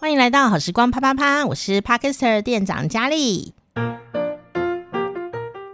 [0.00, 3.52] 欢迎来到好时光啪啪啪，我是 Parker 店长佳丽。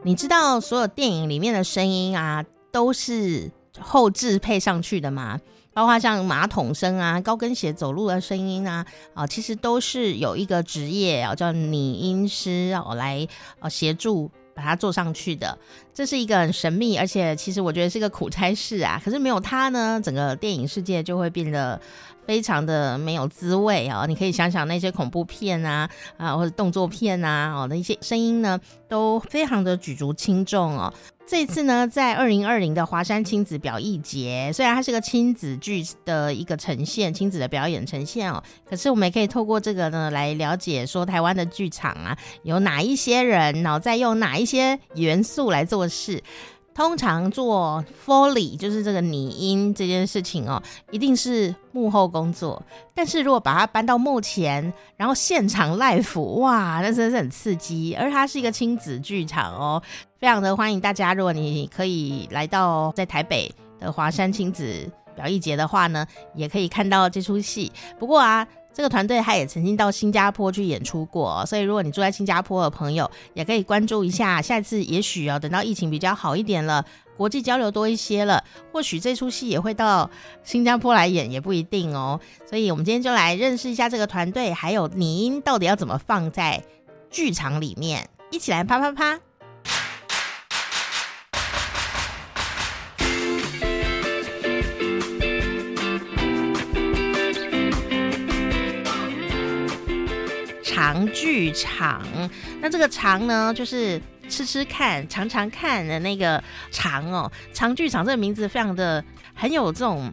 [0.02, 2.42] 你知道所有电影里面的声音啊，
[2.72, 5.42] 都是后置配上去的吗？
[5.74, 13.28] 包括像马桶声啊、高跟鞋走路的声音啊，啊，其实都是有一个职业啊，叫拟音师哦，来
[13.60, 15.58] 呃协助把它做上去的。
[15.92, 19.00] 这是一个很神秘，而且其实我觉得是个苦差事啊。
[19.04, 21.80] 可是没有它呢，整个电影世界就会变得。
[22.26, 25.86] 非常的没有滋味哦，你可以想想那些恐怖片啊
[26.16, 28.58] 啊，或者动作片啊哦，那一些声音呢，
[28.88, 30.90] 都非常的举足轻重哦。
[31.26, 46.22] 这次呢，在二零二零的华山亲子表艺节，虽然它是个亲子剧的一个呈现，亲子的表演呈现哦，可是我们也可以透过这个呢，来了解说台湾的剧场啊，有哪一些人，然后在用哪一些元素来做事。
[46.74, 52.60] 通常做 Foley 就是这个拟音这件事情哦，一定是幕后工作。
[52.92, 57.94] 但是如果把它搬到幕前，然后现场 live，哇，那真的是很刺激。
[57.94, 59.80] 而它是一个亲子剧场哦，
[60.24, 61.12] 非常的欢迎大家。
[61.12, 67.70] 如果你可以来到在台北的华山亲子表艺节的话呢，也可以看到这出戏。
[67.98, 68.48] 不过啊。
[68.72, 74.42] 这个团队他也曾经到新加坡去演出过，所以如果你住在新加坡的朋友，也可以关注一下。
[74.42, 76.84] 下一次也许哦，等到疫情比较好一点了，
[77.16, 80.10] 国际交流多一些了，或许这出戏也会到
[80.42, 82.18] 新加坡来演，也不一定哦。
[82.50, 86.60] 所以我们今天就来认识一下这个团队，还有拟音到底要怎么放在
[87.10, 89.20] 剧场里面，一起来啪啪啪。
[100.94, 102.06] 长剧场，
[102.60, 107.30] 那这个长呢，就是吃吃看、尝尝看的那个长哦。
[107.52, 110.12] 长剧场这个名字非常的很有这种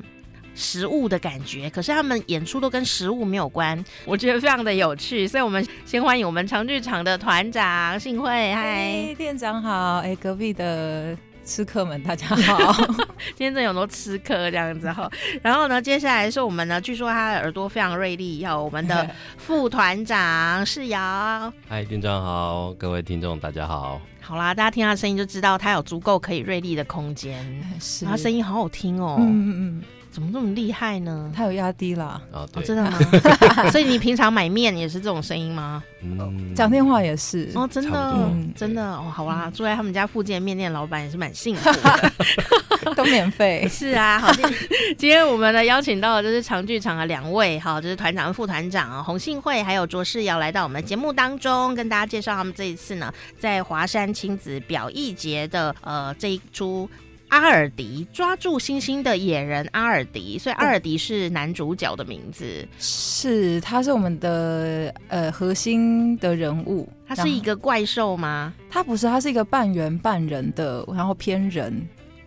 [0.55, 5.27] 食物的感觉，可是他们演出都跟食物没有关，我觉得非常的有趣。
[5.27, 11.15] 所以我们先欢迎我们长剧场的团长信慧，嗨，店长好，哎，隔壁的。
[11.43, 12.73] 吃客们，大家好！
[13.35, 15.09] 今天真有很多吃客这样子哈。
[15.41, 21.51] 然后呢，接下来是我们呢，据说他的耳朵非常锐利，要我们的 副团长世尧。
[21.67, 24.01] 嗨，店长好，各位听众大家好。
[24.21, 27.43] 好啦，大家听他的声音就知道他有足够可以锐利的空间，
[27.79, 29.17] 是他声音好好听哦。
[29.19, 29.83] 嗯嗯。
[30.11, 31.31] 怎么这么厉害呢？
[31.33, 32.21] 他有压低啦。
[32.31, 32.99] 哦，对，真的吗？
[33.71, 35.81] 所以你平常买面也是这种声音吗？
[36.03, 37.49] 嗯，讲电话也是。
[37.55, 42.11] 哦，真的，真的哦，好啦，住在他们家附近的面店老板也是蛮幸福的，
[42.93, 43.65] 都免费。
[43.69, 44.45] 是啊，好，今
[45.09, 56.89] 天我们呢邀请到的就是长剧场的两位，哈，就是团长、副团长洪信惠还有卓世尧来到我们的节目当中，跟大家介绍他们这一次呢在华山亲子表艺节的呃这一出。
[57.31, 66.89] 阿尔迪抓住星星的野人阿尔迪，所以阿尔迪是男主角的名字，是他是我们的呃核心的人物。
[67.07, 68.53] 他是一个怪兽吗？
[68.69, 71.81] 他不是，他是一个半猿半人的，然后偏人，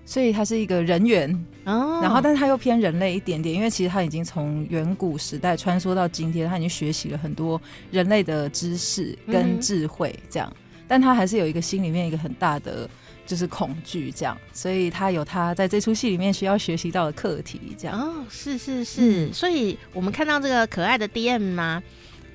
[0.06, 1.30] 所以他是一个人猿
[1.64, 2.00] 哦。
[2.02, 7.60] 然后，但是他又偏人类一点点，因为其实他已经从远古时代穿梭到今天，他已经学习了很多
[7.90, 12.88] 人类的知识跟智慧，这样，嗯、但他还是有一个心里面一个很大的。
[13.26, 17.98] 就是恐惧这样，所以他有他在这出戏里面需要学习到的课题，这样。
[17.98, 21.82] 哦，是是是，嗯、所以我们看到这个可爱的 DM 吗？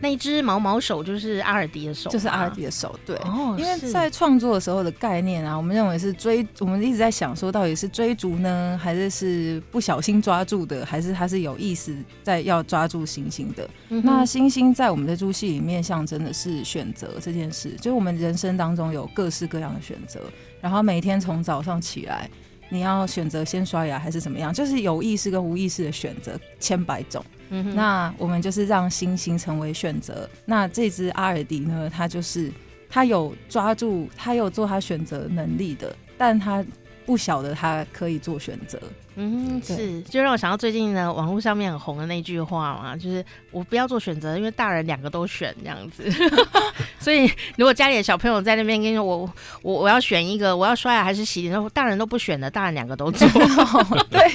[0.01, 3.17] 那一只毛毛手就是阿尔迪的手，就是阿尔迪的手，对。
[3.17, 13.69] 哦，因为在创作的时候的概念啊，我们认为是追，我们一直在想说，到底是追逐呢，还是是不小心抓住的，还是他是有意识在要抓住星星的？
[13.89, 20.21] 嗯、那星星在我们的这出戏里面象征的是选择这件事，就是我们人生当中有各式各样的选择，
[20.61, 22.29] 然后每天从早上起来，
[22.69, 27.23] 你要选择先刷牙还是怎么样，就是有意识跟无意识的选择千百种。
[27.49, 30.29] 嗯，那我们就是让星星成为选择。
[30.45, 31.89] 那这只阿尔迪呢？
[31.89, 32.51] 它就是
[32.87, 36.63] 它有抓住，它有做它选择能力的，但它
[37.09, 38.79] 不晓得他可以做选择。
[39.15, 46.07] 嗯，是，就让我想到最近呢，网络上面很红的那句话嘛，就是我不要做选择，因为大人两个都选这样子。
[47.01, 47.25] 所以
[47.57, 49.27] 如果家里的小朋友在那边跟你说，我
[49.63, 53.27] 我我要选一个，我要刷牙还是洗脸，然后大人都不选的，大人两个都做，
[54.11, 54.31] 对，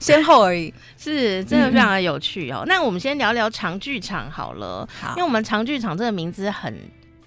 [0.00, 2.64] 先后而已， 是真的非常的有趣哦。
[2.64, 6.76] 嗯、那我们先聊聊长剧场好了，好，因为我们长剧场这个名字很。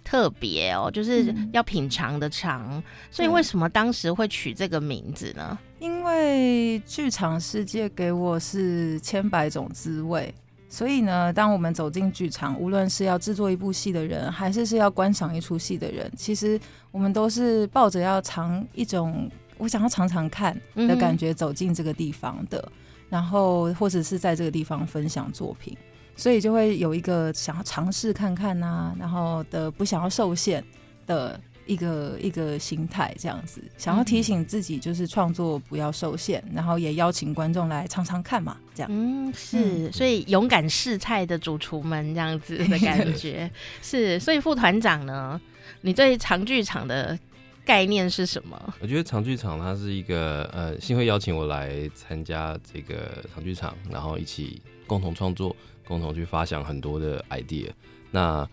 [0.05, 5.57] 特别哦，就是要品尝的尝，嗯、所以为什么当时会取这个名字呢？
[5.79, 10.33] 因为剧场世界给我是千百种滋味，
[10.69, 16.59] 所以呢，当我们走进剧场，无论是要制作一部戏的人，还是是要观赏一出戏的人，其实
[16.91, 22.71] 我们都是抱着要尝一种我想要尝尝看的感觉走进这个地方的，嗯、
[23.09, 25.75] 然后或者是在这个地方分享作品。
[26.15, 30.63] 所以就会有一个想要尝试看看呐、啊，然后的不想要受限
[31.05, 38.89] 的一个一个心态，这样子想要提醒自己，就是创作不要受限，然后也邀请观众来尝尝看嘛，这样。
[38.91, 43.49] 嗯，是，所以勇敢试菜的主厨们这样子的感觉
[43.81, 45.39] 是， 所以副团长呢，
[45.81, 47.17] 你对长剧场的
[47.65, 48.73] 概念是什么？
[48.79, 55.53] 我觉得长剧场它是一个呃，新会邀请我来参加这个长剧场，然后一起共同创作。
[55.85, 57.69] 共同去发想很多的 idea，
[58.11, 58.47] 那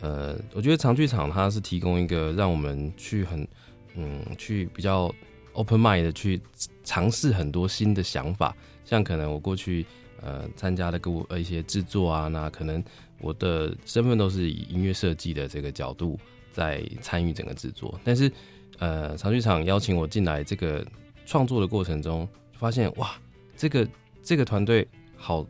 [0.00, 3.46] 呃，我觉得长剧场它是提供一个让我们去很
[3.94, 5.14] 嗯去比较
[5.52, 6.40] open mind 的去
[6.82, 9.86] 尝试很多新的想法，像可能我过去
[10.20, 12.82] 呃参加的各呃一些制作啊，那可能
[13.20, 16.18] 我的身份都是以音乐设计的这个角度
[16.50, 18.32] 在参与整个制作，但是
[18.78, 20.84] 呃长剧场邀请我进来这个
[21.26, 23.14] 创作的过程中，发现哇，
[23.56, 23.86] 这个
[24.22, 25.46] 这个团队好。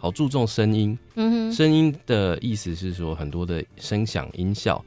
[0.00, 4.82] 好注重声音，嗯哼，声音的意思是说很多的声响音效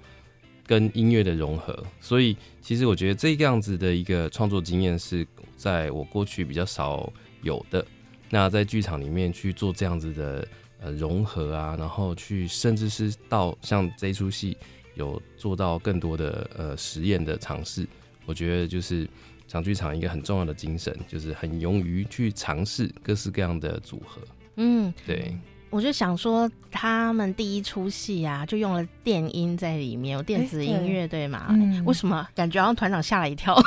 [0.65, 5.25] 跟音乐的融合，所以其实我觉得这个样子的一个创作经验是
[5.56, 7.13] 在我过去比较少
[7.44, 7.86] 有的。
[8.27, 10.48] 那在剧场里面去做这样子的
[10.81, 14.57] 呃融合啊，然后去甚至是到像这一出戏
[14.95, 17.88] 有做到更多的呃实验的尝试，
[18.25, 19.07] 我觉得就是
[19.48, 24.19] 长剧场一个很重要的精神，就是很勇于去尝试各式各样的组合。
[24.56, 25.38] 嗯，对，
[25.74, 31.48] 我就想说，他们第一出戏啊，就用了电音在里面，有电子音乐，欸、对吗？
[31.50, 33.60] 嗯，为什么感觉好像团长吓了一跳？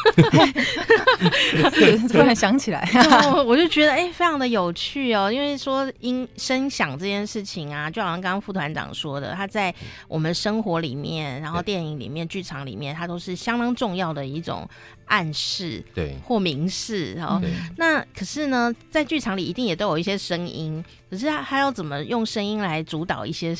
[2.08, 2.88] 突然想起来，
[3.44, 5.32] 我就觉得哎、欸，非常的有趣哦。
[5.32, 9.74] 因为说音声响这件事情啊，就好像刚刚副团长说的，他在
[10.06, 14.68] 我们生活里面，然后电影里面、剧场里面，它都是相当重要的一种。
[15.08, 17.40] 暗示对或明示，然后
[17.76, 20.84] 那可是呢，在剧场里一定也都有一些声音，
[21.16, 23.56] 可是他他要怎么用声音来主导一些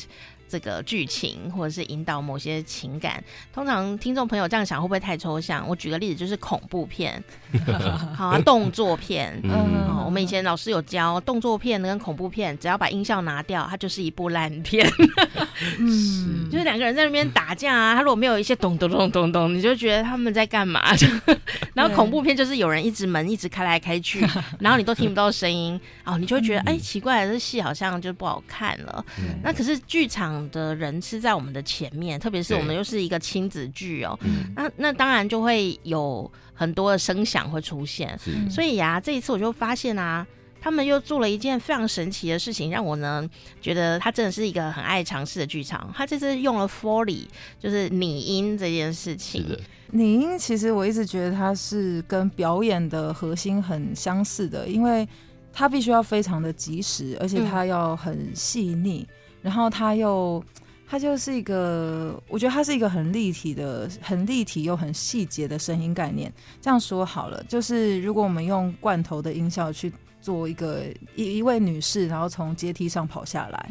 [0.49, 3.23] 这个剧情，或者是引导某些情感？
[3.53, 5.67] 通常听众朋友这样想会不会太抽象？
[5.67, 7.23] 我举个例子，就是恐怖片，
[8.15, 9.51] 好啊，动作片，嗯，
[9.89, 14.87] 哦，我们以前老师有教，动作片跟恐怖片，只要把音效拿掉，它就是一部烂片。
[15.79, 20.81] 嗯，就是两个人在那边打架啊，他如果没有一些咚咚咚咚咚，你就觉得他们在干嘛？
[21.73, 24.25] 然后恐怖片就是有人一直门一直开来开去，
[24.59, 29.03] 然后你都听不到声音，哦，你就会觉得哎、欸，奇怪，这戏好像就不好看了。
[29.41, 34.17] 那可是剧场的人是在我们的前面，特别是我们又是一个亲子剧哦，
[34.55, 38.17] 那那当然就会有很多的声响会出现。
[38.49, 40.25] 所以呀、啊，这一次我就发现啊。
[40.59, 43.25] 他们又做了一件非常神奇的事情，让我呢
[43.61, 45.93] 觉得他真的是一个很爱尝试的剧场。
[45.95, 47.25] 他这次用了 Foley，
[47.59, 49.45] 就是拟音这件事情。
[49.91, 55.07] 拟音其实我一直觉得它是跟表演的核心很相似的，因为
[55.53, 60.43] 它必须要非常的及时，而且它要很细腻，嗯、然后它又
[60.87, 66.31] 它就是一个，我觉得它是一个很立体的、很立体又很细节的声音概念。
[66.61, 69.91] 这样说好了，就是如果我们用罐头的音效去。
[70.19, 70.83] 做一个
[71.15, 73.69] 一一位女士，然后从阶梯上跑下来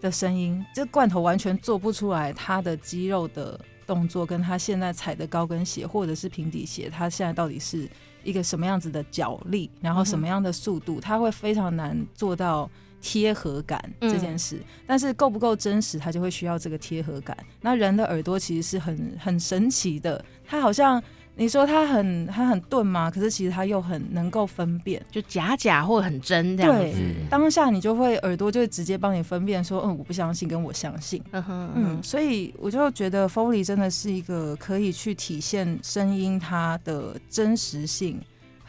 [0.00, 7.88] 的声音，嗯、这罐头完全做不出来她的肌肉的动作，跟她现在踩的高跟鞋或者是平底鞋，她现在到底是
[8.24, 12.68] 一个什么样子的脚力，然后什么样的速度，她会非常难做到
[13.02, 14.56] 贴合感这件事。
[14.56, 17.36] 嗯、但是够不够真实，它就会需要这个贴合感。
[17.60, 21.02] 那人的耳朵其实是很很神奇的，它好像。
[21.34, 23.10] 你说它很它很钝吗？
[23.10, 26.92] 可是其实它又很能够分辨，就假假或很真这样子。
[26.92, 31.22] 对，当下你就会耳朵就会直接帮你分辨说，嗯，我不相信跟我相信。
[31.30, 38.20] 嗯哼，嗯，所以我就觉得 Foley 真的是一个可以去体现声音它的真实性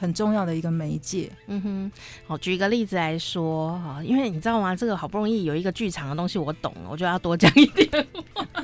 [0.04, 1.32] 很重要的一个媒介。
[1.48, 1.92] 嗯哼，
[2.28, 4.76] 好，举一个例子来说哈，因为你知道吗？
[4.76, 8.08] 这个好不容易有一个剧场的东西我懂了，我就要多讲一点。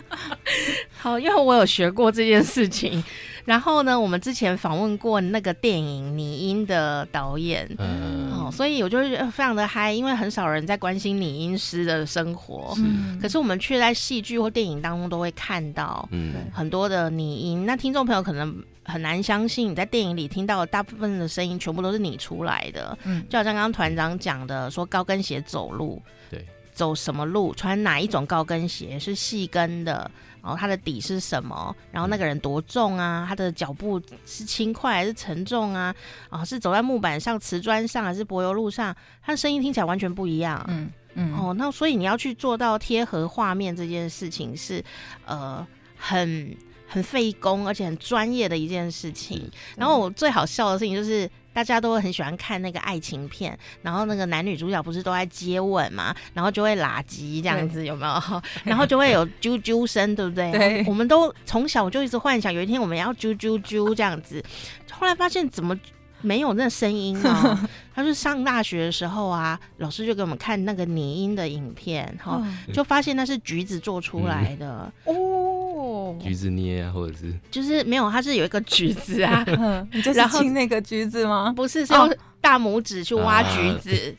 [0.99, 3.01] 好，因为我有学过这件事情。
[3.49, 8.99] 然后呢，我们之前访问过那个电影拟音的导演，嗯，哦，所以我就
[9.31, 17.65] 非常的嗨，因为很少人在关心拟音师的生活，嗯，可是我们却在戏剧或电影当中都会看到，嗯，很多的拟音。
[17.65, 30.11] 那听众朋友可能很难相信，你在电影里听到的大部分的声音全部都是你出来的，嗯，就好像刚刚团长讲的，说高跟鞋走路，对，走什么路，穿哪一种高跟鞋，是细跟的。
[30.41, 31.75] 然后它的底是什么？
[31.91, 33.25] 然后那个人多重啊？
[33.27, 35.93] 他的脚步是轻快还是沉重啊？
[36.29, 38.95] 啊，是走在木板上、瓷砖上还是柏油路上？
[39.21, 40.65] 他的声音听起来完全不一样。
[40.67, 41.33] 嗯嗯。
[41.35, 44.83] 哦，那所以你要去做到贴合画面这件事情是
[45.25, 45.65] 呃
[45.97, 46.55] 很
[46.87, 49.49] 很费工而且很专业的一件事情。
[49.75, 51.29] 然后我最好笑的事情就是。
[51.59, 58.41] 大大家都很喜欢看那个爱情片，然后那个男女主角不是都在接吻嘛，然后就会拉鸡这样子，有没有？
[58.63, 60.49] 然后就会有啾啾声，对不对？
[60.53, 64.41] 对，我们都从小就一直幻想有一天我们要啾啾啾这样子，
[64.89, 65.77] 后来发现怎么？
[66.21, 67.57] 没有那声音哦，
[67.95, 74.91] 他是上大学的时候啊，老师就给我们看那个拟音的影片，哈，就发现那是橘子做出来的。
[75.05, 77.33] 哦，橘子捏啊，或者是？
[77.49, 79.45] 就是没有，它是有一个橘子啊，
[79.93, 81.53] 你就是亲那个橘子吗？
[81.55, 84.15] 不是，是用大拇指去挖橘子，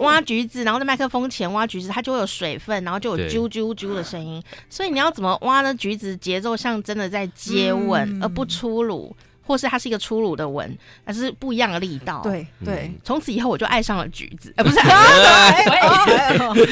[0.00, 5.74] 挖橘子，然后在麦克风前挖橘子，它就会有水分，然后就有啾啾啾的声音，所以你要怎么挖呢？
[5.74, 9.14] 橘子节奏像真的在接吻，而不粗鲁。
[9.46, 12.20] 或是它是一个粗鲁的文，但是不一样的力道。
[12.22, 14.76] 对对，从此以后我就爱上了橘子，呃，不是，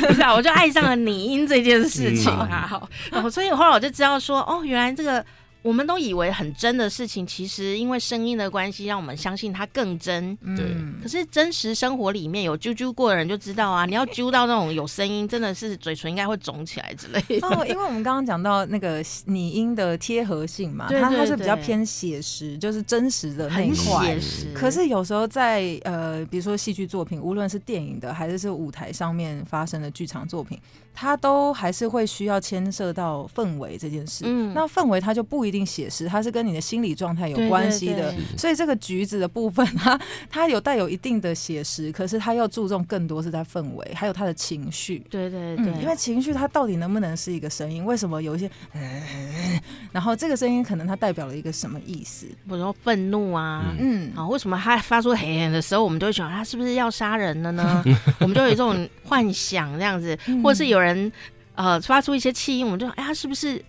[0.07, 2.67] 不是啊，我就爱上了拟音这件事情啊。
[2.69, 5.25] 好，然后所以后来我就知道说，哦，原来这个。
[5.62, 10.37] 我们都以为很真的事情，其实因为声音的关系，让我们相信它更真。
[10.57, 10.76] 对。
[11.00, 17.47] 可是真实生活里面有啾啾过的人就知道啊，你要啾到那种有声音，真的是嘴唇应该会肿起来之类的。
[17.47, 24.04] 哦，因为我们刚刚讲到那个拟音的贴合性嘛，它它是比较偏写实，就是真实的那一块。
[24.04, 24.52] 写实。
[24.54, 30.59] 可是有时候在呃，比如说戏剧作品，无论是电影的还是是舞台上面发生的剧场作品。
[30.95, 38.15] 它都还是会需要牵涉到氛围这件事，嗯，那氛围它就不一定写实，它是跟你的心理状态有关系的。
[38.37, 44.99] 所以这个橘子的部分，它 它有带有一定的写实，可是它要注重更多是在氛围，还有它的情绪。
[45.09, 47.85] 对对对，嗯，因为情绪它到底能不能是一个声音？
[47.85, 48.51] 为什么有一些，
[49.93, 52.27] 然后这个声音可能它代表了一个什么意思？
[52.27, 57.83] 比如说愤怒啊，嗯，啊，为什么它发出嘿嘿的时候，我们都会想它是不是要杀人了呢？
[58.21, 60.82] 我们就有这种幻想这样子，或者是有。
[60.83, 61.11] 人
[61.55, 63.62] 呃发出一些气音，我们就哎，他是不是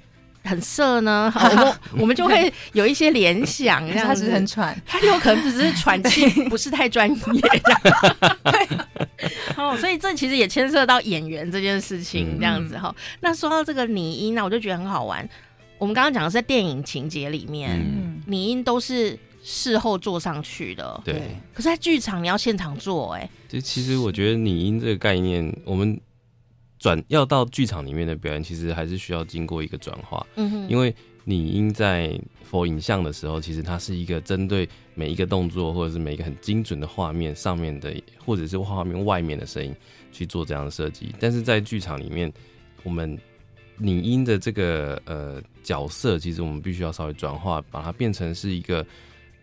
[0.43, 1.32] 很色呢？
[1.36, 8.38] 好，我们 我们就会有一些联想， 这样子他是很喘，他有可能只是喘气，不是太专业这样。
[8.43, 8.77] 对，
[9.55, 12.93] 哦，所以这其实也牵涉到演员这件事情，这样子哈。
[12.98, 15.27] 嗯、那说到这个拟音，呢我就觉得很好玩。
[15.77, 17.79] 我们刚刚讲的是在电影情节里面，
[18.25, 21.22] 拟、嗯、音都是事后做上去的，对。
[21.53, 25.98] 可是，在剧场你要现场做，哎，这其实我觉得拟音这个概念，我们。
[26.83, 30.27] 转要到剧场里面的表演，其实还是需要经过一个转化。
[30.35, 32.19] 嗯哼，因为拟音在
[32.51, 39.73] for 影像的时候，其实它是一个针对每一个动作，或者是每一个很精准的画面上面的，或者是画面外面的声音
[40.11, 41.15] 去做这样的设计。
[41.21, 42.29] 但是在剧场里面，
[42.83, 43.17] 我们
[43.77, 48.85] 拟音的这个呃角色，其实我们必须要稍微转化，把它变成是一个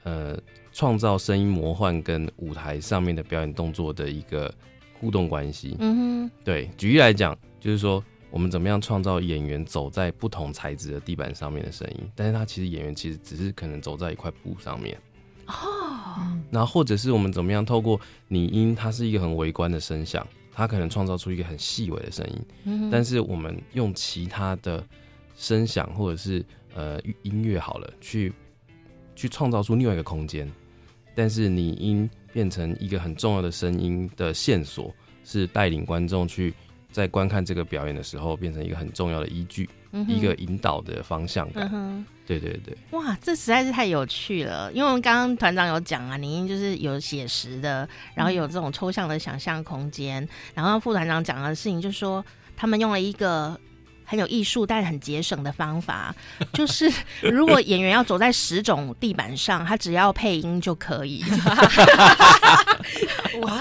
[0.02, 0.38] 呃
[0.74, 4.54] 创造声音魔幻跟舞台上面的表演动作的一个。
[5.00, 14.94] 互动关系，嗯哼，对，举例来讲，就是说我们怎么样创造演员走在不同材质的地板上面的声音，但是他其实演员其实只是可能走在一块布上面，
[15.46, 15.54] 哦，
[16.50, 24.86] 然后或者是我们怎么样透过拟音，它是一个很微观的声响，它可能创造出一个很细微的声音，嗯，但是我们用其他的
[25.34, 28.30] 声响或者是呃音乐好了，去
[29.16, 30.46] 去创造出另外一个空间，
[31.14, 32.08] 但是拟音。
[32.32, 34.94] 变成一个很重要的声音的线索，
[35.24, 36.54] 是带领观众去
[36.90, 41.66] 在观看这个表演的时候，变成一个很重要的依据，嗯、一个引导的方向感。
[41.66, 44.72] 嗯、哼对对对，哇，这实在是太有趣了！
[44.72, 50.22] 因为我们刚刚团长有讲啊，拟音就是有写实的，然后有这种抽象的想象空间。
[50.22, 52.24] 嗯、然后副团长讲的事情就是说，
[52.56, 53.58] 他们用了一个。
[54.10, 56.12] 很有艺术，但是很节省的方法，
[56.52, 61.24] 就是如果演员要走在十种地板上，他只要配音就可以。
[63.42, 63.60] 哇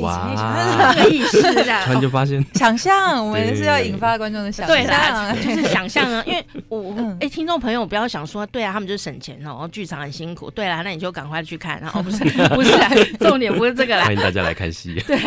[0.00, 6.22] 哇，可以是这样，突然就发现想象，我们是要引发观众的想象，就是 想象啊。
[6.24, 10.48] 因为我哎、欸，听众朋友不要想说，对啊，他们就是省钱哦，剧场很辛苦。
[10.48, 11.80] 对啊，那你就赶快去看。
[11.80, 12.18] 然后不是
[12.50, 12.72] 不是，
[13.18, 15.02] 重点不是这个啦，欢迎大家来看戏。
[15.06, 15.18] 对，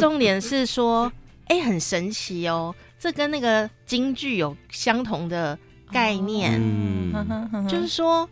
[0.00, 1.10] 重点是说，
[1.48, 2.72] 哎、欸，很神奇哦。
[3.04, 5.58] 这跟那个京剧有相同的
[5.92, 8.26] 概念，嗯、就是说，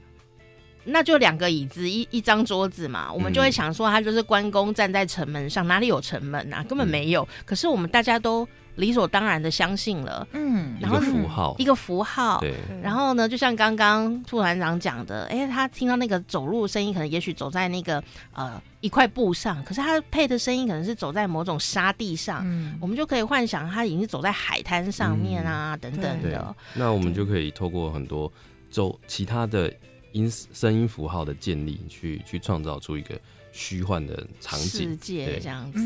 [0.82, 6.64] 那就两个椅子，一一张桌子嘛，我们就会想说，他就是关公站在城门上，哪里有城门啊？
[6.66, 7.28] 根本没有。
[7.44, 8.48] 可是我们大家都。
[8.76, 12.54] 理所当然的相信了，嗯，然后一个符号，一个符号，对。
[12.82, 18.02] 然后呢，就像刚刚副团长讲的，哎，他听到那个走路的声音，可能也许走在那个
[18.32, 26.56] 呃一块布上，可是他配的声音可能是走在某种沙地上，嗯，我们就可以幻想他已经是走在海滩上面啊，嗯、等等的。
[26.74, 28.32] 那我们就可以透过很多
[28.70, 29.72] 周其他的
[30.12, 33.20] 音声音符号的建立，去去创造出一个。
[33.52, 35.78] 虚幻的场景，世界这样子，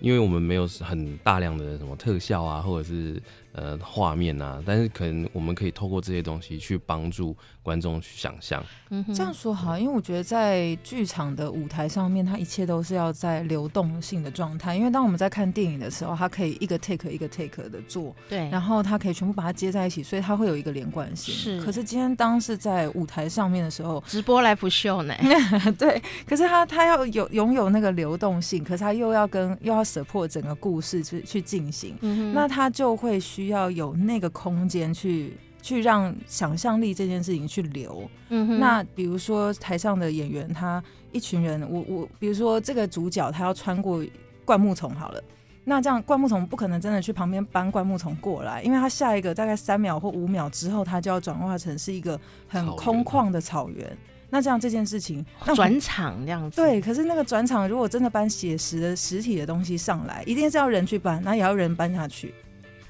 [0.00, 3.22] 因为我们没有很大量的什么特效啊，或者是
[3.52, 7.34] 呃画面啊，但是可能我们可以透过这些东西去帮助
[7.66, 8.64] 观众去想象。
[8.90, 14.76] 嗯，这样说好，因为我觉得在剧场的舞台上面，它一切都是要在流动性的状态。
[14.76, 21.34] 因为当我们在看电影的时候，它可以一个 take 一个 take 的做，对，然后它可以全部把它接在一起，所以它会有一个连贯性。
[21.34, 25.12] 是，可是今天当是在舞台上面的时候，直播 live show 呢？
[25.76, 35.36] 对，可是它它要有拥有那个流动性，可是它又要跟又要 support 整个故事去去进行，嗯，那它就会需要有那个空间去。
[35.66, 38.60] 去让想象力这件事情去流，嗯哼。
[38.60, 40.80] 那比如说台上的演员，他
[41.10, 44.00] 一群人，我我，比如说这个主角他要穿过
[44.44, 45.20] 灌木丛，好了，
[45.64, 53.98] 那这样灌木丛不可能真的去旁边搬灌木丛过来，因为他下一个大概三秒或五秒之后，他就要转化成是一个很空旷的草原。
[54.30, 56.80] 那这样这件事情转场这样子，对。
[56.80, 62.32] 可是那个转场如果真的搬写实的实体的东西上来，一定是要人去搬，那也要人搬下去。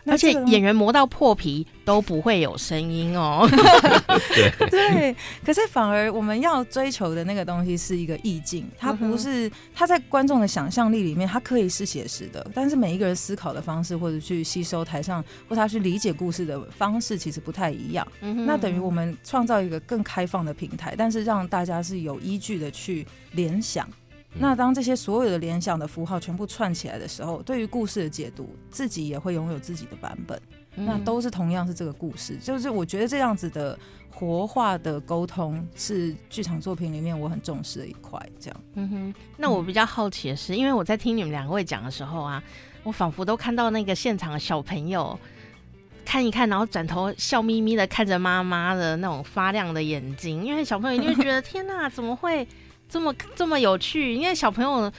[0.07, 3.49] 而且演员磨到破皮都不会有声音哦。
[3.51, 18.07] 对， 对，可是反而我们要追求的那个东西是一个意境，它不是它在观众的想象力里面，它可以是写实的，但是每一个人思考的方式或者去吸收台上或他去理解故事的方式其实不太一样。
[18.21, 23.89] 那等于我们创造一个更开放的平台，但是让大家是有依据的去联想。
[24.39, 30.41] 那当这些所有的联想的符号全部串起来的时候，对于故事的解读，自己也会拥有自己的版本。
[30.79, 33.79] 那都是同样是这个故事，就是我觉得这样子的
[34.11, 38.21] 活化的沟通是剧场作品里面我很重视的一块。
[38.39, 39.15] 这样，嗯哼。
[39.39, 42.43] 那我比较好奇的是，因为我在听你们两位讲的时候啊，
[42.83, 45.19] 我仿佛都看到那个现场的小朋友
[46.05, 52.47] 看一看，然后转头笑眯眯的看着妈妈的那种发亮的眼睛，因为小朋友一定会觉得 天哪，怎么会？
[52.89, 54.91] 这么这么有趣，因为小朋友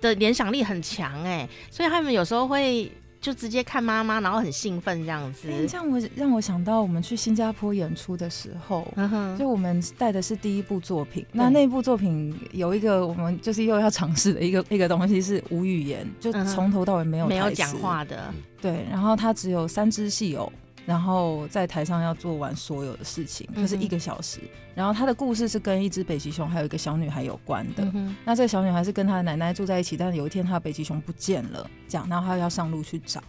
[0.00, 2.90] 的联想力很强哎，所以他们有时候会
[3.20, 5.48] 就直接看妈妈，然后很兴奋这样子。
[5.66, 20.52] 这样我让我想到我们去新加坡演出的时候，嗯、就我们带的是第一部作品，那那部作品有一个我们就是又要尝试的一个 一个东西是无语言，就从头到尾没有没有讲话的，对，然后它只有三只戏偶。
[20.86, 24.38] 然后在台上要做完所有的事情，就是一个小时。
[24.42, 27.84] 嗯、然后他的故事是跟一只北极熊还有一个小女孩有关的。
[27.92, 33.20] 嗯、那这个小女孩是跟她的奶奶住在一起，但是有一天她的北极熊不见了，这样，然后她要上路去找。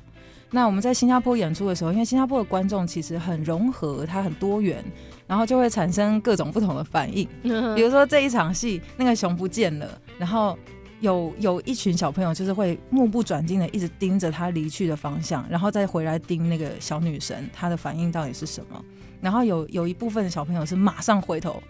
[0.51, 4.81] 那我们在新加坡演出的时候，因为新加坡的观众其实很融合，它很多元，
[5.25, 7.27] 然后就会产生各种不同的反应。
[7.43, 10.57] 嗯、比如说这一场戏，那个熊不见了，然后。
[10.99, 18.83] 有有一群小朋友就是会目不转睛的一直盯着他离去的方向，然后再回来盯那个小女生，她的反应到底是什么？
[19.21, 21.61] 然后有有一部分的小朋友是马上回头，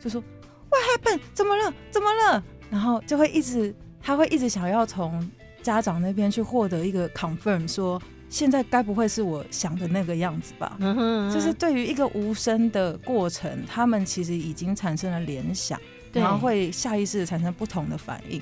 [0.00, 0.22] 就说
[0.70, 1.20] What happened？
[1.34, 1.74] 怎么了？
[1.90, 2.42] 怎么了？
[2.70, 5.28] 然后就会一直，他会一直想要从
[5.62, 10.78] 家长那边去获得一个 confirm，说现在该不会是我想的那个样子吧？
[11.32, 15.78] 就是对于一个无声的过程，他们其实已经产生了联想，
[16.12, 18.40] 然后会下意识的产生不同的反应。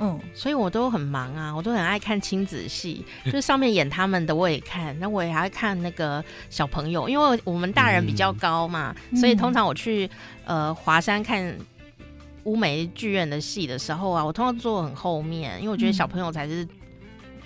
[0.00, 10.10] 嗯，所以我都很忙啊，我都很爱看亲子戏，就是上面演他们的我也看，那我也还看那个小朋友，因为我们大人比较高嘛，嗯、所以通常我去
[10.44, 11.54] 呃华山看
[12.44, 16.66] 乌梅剧院的戏的时候啊，我通常坐很后面，因为我觉得小朋友才是。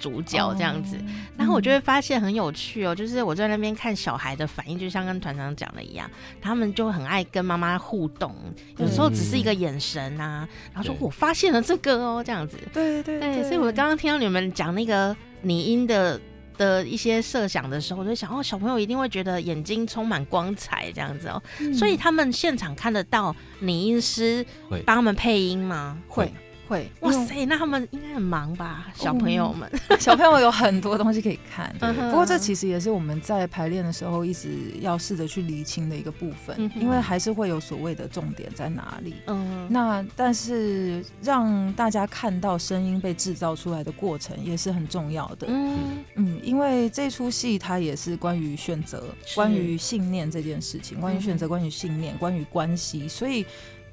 [0.04, 0.98] 主角这样子，
[1.34, 6.10] 然后我就会发现很有趣哦，就是我在那边看小孩的反应，就像跟团长讲的一样，
[6.42, 8.34] 他们就很爱跟妈妈互动，
[8.76, 16.20] 有时候只是一个眼神啊，然后说我发现了这个哦，这样子，对对对，所以我刚刚听到你们讲那个拟音的
[16.58, 24.44] 的一些设想的时候，我就想哦，小朋友一定会觉得眼睛充满光彩这样子哦，所以他们现场看得到拟音师
[24.84, 25.98] 帮他们配音吗？
[26.08, 26.30] 会。
[26.68, 28.86] 会哇塞，那他们应该很忙吧？
[28.94, 31.74] 小朋友们，嗯、 小朋友有很多东西可以看。
[31.78, 39.14] 不过这其实也是我们在排练的时候一直要试着去厘清的一个部分，嗯、因为还是会有所谓的重点在哪里。
[39.26, 45.46] 嗯，那但是让大家看到声音被制造出来的过程也是很重要的。
[45.50, 45.78] 嗯
[46.16, 53.44] 嗯，因为这出戏它也是关于选择、关于信念这件事情，关于选择、关于信念、关于关系，所以。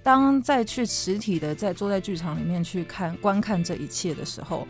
[0.03, 4.67] 当再去实体的在坐在剧场里面去看观看这一切的时候，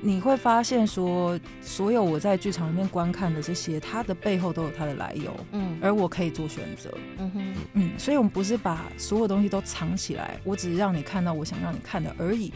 [0.00, 12.52] 你会发现说，所有我在剧场里面观看的这些，它的背后都有它的来由，嗯，而我可以做选择，嗯哼，嗯，所以我们不是把所有东西都藏起来，我只是让你看到我想让你看的而已，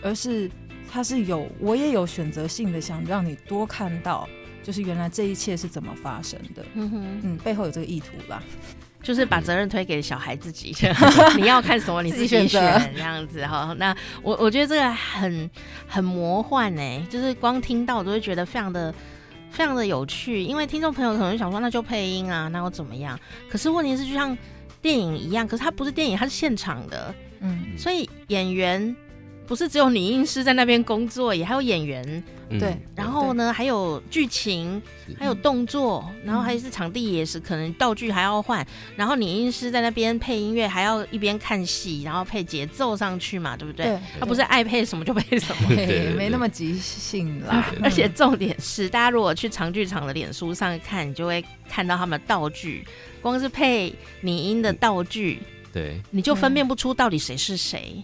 [0.00, 0.48] 而是
[0.88, 4.28] 它是有，我也有选择性的想让你多看到，
[4.62, 8.40] 就是原来这一切是怎么发生的，嗯哼，嗯，背后有这个意图吧。
[9.02, 10.74] 就是把责任推给小孩自己，
[11.36, 12.48] 你要看什么你自己选
[12.94, 13.74] 这样子哈。
[13.78, 15.50] 那我我觉得这个很
[15.88, 18.94] 很魔幻哎，就是光听到我都会觉得非常的
[19.50, 20.42] 非常的有趣。
[20.42, 23.18] 因为听众朋友可能想说，那就配音啊，那又怎么样？
[23.50, 24.36] 可是问题是，就像
[24.80, 28.94] 电影一样，可是它不是电影，它是现场的，嗯，所以演员。
[29.52, 32.02] 不是只有女音师在那边工作，也还有演员，
[32.48, 32.74] 嗯、对。
[32.96, 34.80] 然后呢，还有剧情，
[35.18, 38.66] 还有动作，然后还是场地也是，可能道具还要换。
[38.96, 44.00] 然后女音师在那边配音乐，还要一边看戏，然后配节奏上去嘛，对不对？
[44.18, 47.70] 他不是爱配什么就配什么， 对对 对对没那么即兴啦。
[47.84, 52.86] 而且重点是，大家如果去长剧场的脸书上看，你就会看到他们的道具，
[53.20, 55.42] 光是配女音的道具，
[55.74, 58.02] 对，你就分辨不出到底谁是谁。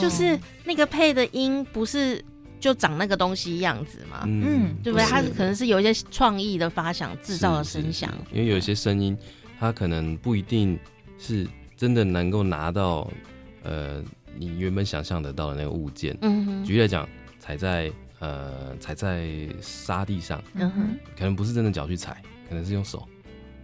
[0.00, 2.22] 就是那个配的音不是
[2.60, 5.06] 就长那个东西样子嘛，嗯，对不对？
[5.06, 9.16] 它可能是有一些创意的发想制造的声响，因为有一些声音，
[9.58, 10.78] 它可能不一定
[11.18, 13.10] 是真的能够拿到
[13.64, 14.02] 呃
[14.36, 16.16] 你原本想象得到的那个物件。
[16.20, 17.08] 嗯哼，举例来讲，
[17.40, 19.28] 踩在呃踩在
[19.60, 23.06] 沙地上，嗯哼，可能不是真的脚去踩，可能是用手，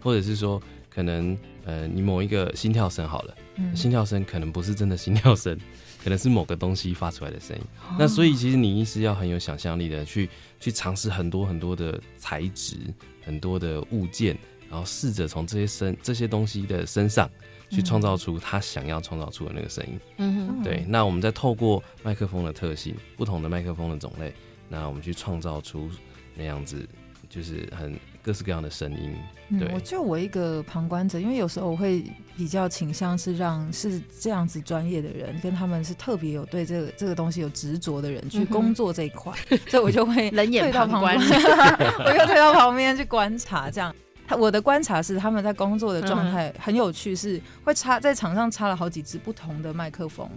[0.01, 5.57] 或者是说可能呃你某一个心跳声好了，嗯，心跳声可能不是真的心跳声。
[6.03, 10.31] 可能是某个东西发出来的声音，哦、那所以其实你是要很有想象力的去
[10.61, 12.77] 去尝试很多很多的材质、
[13.25, 14.39] 很多的物件，
[14.71, 17.29] 然后试着从这些身这些东西的身上
[17.69, 20.01] 去创造出他想要创造出的那个声音。
[20.19, 20.85] 嗯哼，对。
[20.89, 24.33] 那我们再透过麦克风的特性，不同的麦克风的种类，
[24.69, 25.91] 那我们去创造出
[26.35, 26.89] 那样子，
[27.29, 27.99] 就是很。
[28.23, 29.15] 各式各样的声音，
[29.59, 32.05] 对，嗯、我就我一个旁观者，因为有时候我会
[32.37, 43.71] 比较倾向是让是这样子专业的人，跟他们是特别有对这个这个东西有执着的人去工作这一块，嗯、 所以我就会 冷眼旁观，我就推到旁边去观察。
[43.71, 43.95] 这样，
[44.37, 50.29] 我的观察是他们在工作的状态很有趣，是会插在场上插了好几支不同的麦克风。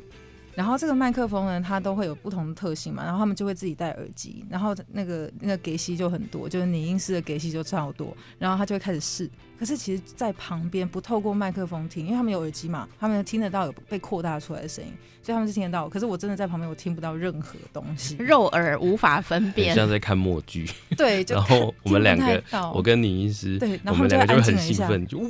[0.55, 9.29] 然后这个麦克风呢，它都会有不同的特性嘛，然后他们就会自己戴耳机，然后那个那个给息就很多，就是拟音师的给息就超多，然后他就会开始试。
[9.57, 15.87] 可是其实，在旁边不透过麦克风听，因为他们有耳机嘛，他们听得到有被扩大出来的声音，所以他们是听得到。
[15.87, 20.67] 可是我真的在旁边，我听不到任何东西，肉耳无法分辨，像在看默剧。
[20.97, 25.19] 对，然后我们两个，我跟拟音师，对，然后我们两个就很兴奋，就。
[25.19, 25.27] 我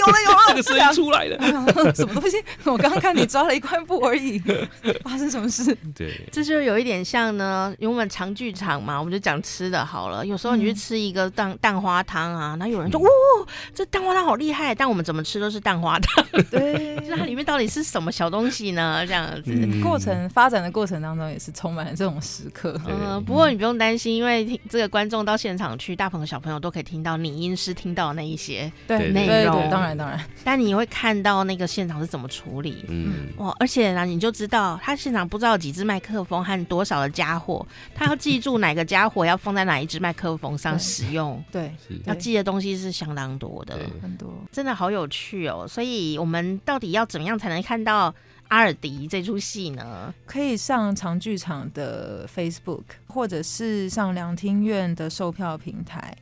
[0.00, 1.38] 有了 有了， 这个声音出来了，
[1.94, 2.36] 什么东西？
[2.64, 4.35] 我刚刚看你抓了一块布而已，
[5.02, 5.76] 发生什么事？
[5.94, 10.24] 对，这就有一点像呢，因为我们长剧场嘛，我们就讲吃的好了。
[10.24, 13.08] 有时候你去吃一个蛋蛋花汤啊，那有人说哇，
[13.74, 16.24] 这蛋花汤好厉害，但我们怎么吃都是蛋花汤。
[16.50, 19.04] 对， 就是它里面到底是什么小东西呢？
[19.06, 22.78] 这样子，过程发展的过程当中也是充满了这种时刻。
[22.86, 29.68] 嗯，不过你不用担心，因为这个观众到现场去，大朋友小朋友都可以听到拟音师听到的那一些对内容。
[29.70, 45.66] 当然，当然，但你会看到那个现场是怎么处理，嗯，哇，而且呢，你就知道他现场不知道几只麦克风和多少的家伙，他要记住哪个家伙要放在哪一只麦克风上使用，对，对要记的东西是相当多的，很多，真的好有趣哦。
[45.68, 48.14] 所以，我们到底要怎么样才能看到
[48.48, 50.14] 阿尔迪这出戏呢？
[50.24, 56.16] 可以上长剧场的 Facebook，或者是上两厅院的售票平台，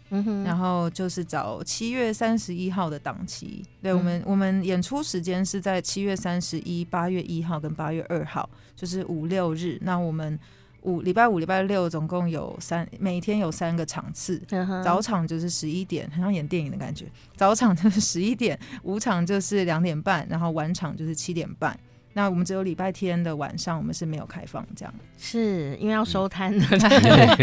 [0.45, 3.63] 然后就是找七月三十一号的档期。
[3.83, 9.79] 对，我们，我们演出时间是在七月三十一、八月一号跟八月二号，就是五六日。
[9.83, 10.39] 那我们
[10.83, 14.41] 五礼拜五、礼拜六总共有三，每天有三个场次。
[14.83, 17.07] 早场就是十一点，很像演电影的感觉。
[17.37, 21.79] 早场就是十一点，午场就是两点半，然后晚场就是七点半。
[22.15, 26.67] 那我们只有礼拜天的晚上，我们是没有开放这样，是因为要收摊的，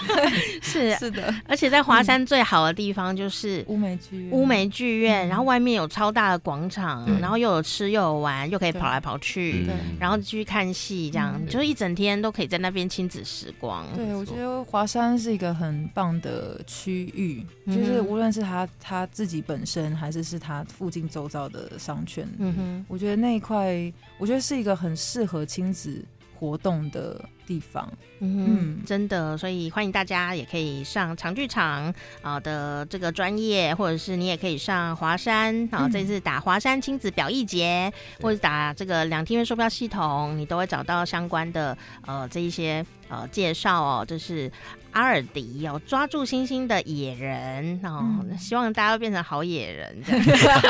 [0.62, 0.94] 是。
[1.00, 9.66] 是的，而且在华山最好的地方就是乌梅剧院，乌梅剧院，然后外面有超大的广场，然后又有吃又有玩，又可以跑来跑去，
[9.98, 13.86] 然后继续看戏，这样就是一整天都可以在那边亲子时光。
[13.96, 23.90] 对，我觉得华山是一个很棒的区域，就是无论是他他自己本身，还是是他附近周遭的商圈，嗯哼，我觉得那一块。
[24.20, 26.04] 我觉得是一个很适合亲子
[26.38, 44.52] 活动的地方，嗯，嗯，真的，所以欢迎大家也可以上长剧场啊的这个专业，或者是你也可以上华山啊，这次打华山亲子表艺节，或者打这个两厅院售票系统，你都会找到相关的呃这一些呃介绍哦，就是。
[44.92, 49.96] 阿尔迪要抓住星星的野人哦，嗯、希望大家都变成好野人，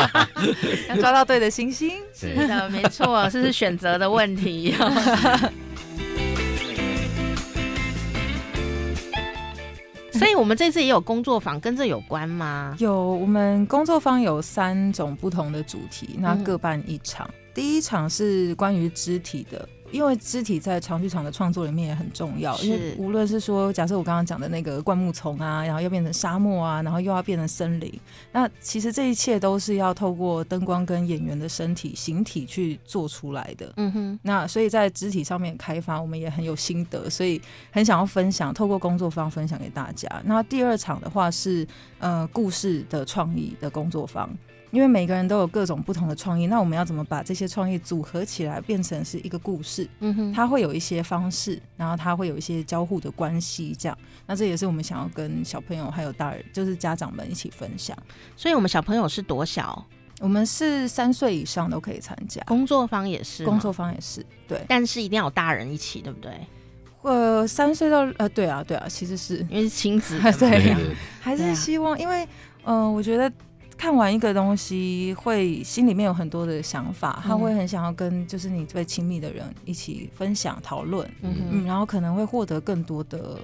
[0.91, 1.93] 要抓到对的星星。
[2.15, 4.75] 是的，没错， 这是选择的问题。
[10.13, 12.77] 所以，我们这次也有工作坊，跟这有关吗？
[12.79, 17.29] 有，我们工作坊有三种不同的主题，那各办一场。
[17.55, 19.67] 第一场是关于肢体的。
[19.91, 27.93] 因为肢体在长剧场的创作里面也很重要，因为无论是说，假设我刚刚讲的那个灌木丛啊，然后又变成沙漠啊，然后又要变成森林，
[28.33, 33.73] 那其实这一切都是要透过灯光跟演员的身体形体去做出来的。
[33.77, 40.09] 嗯哼，那所以在肢体上面开发，我们也很有心得，所以很想要分享，透过工作坊分享给大家。
[40.25, 41.67] 那第二场的话是
[41.99, 44.31] 呃故事的创意的工作坊。
[44.71, 49.89] 因为每个人都有各种不同的创意，那我们要怎么把这些创意组合起来，变成是一个故事？
[49.99, 53.99] 嗯哼，它会有一些方式，然后它会有一些交互的关系，这样。
[54.27, 57.97] 那这也是我们想要跟小朋友还有大人，就是家长们一起分享。
[58.37, 59.85] 所以，我们小朋友是多小？
[60.21, 62.41] 我们是三岁以上都可以参加。
[62.45, 64.61] 工作方也是，工作方也是，对。
[64.69, 66.33] 但是一定要有大人一起，对不对？
[67.03, 72.25] 呃，三岁到呃，对啊，对啊，其实是因为是亲子， 对，还是希望，因为
[72.65, 73.33] 嗯、呃，我觉得。
[73.81, 83.39] 看完一个东西，会心里面有很多的想法，他会很想要跟就是你最亲密的人一起分享讨论，嗯，嗯，然后可能会获得更多的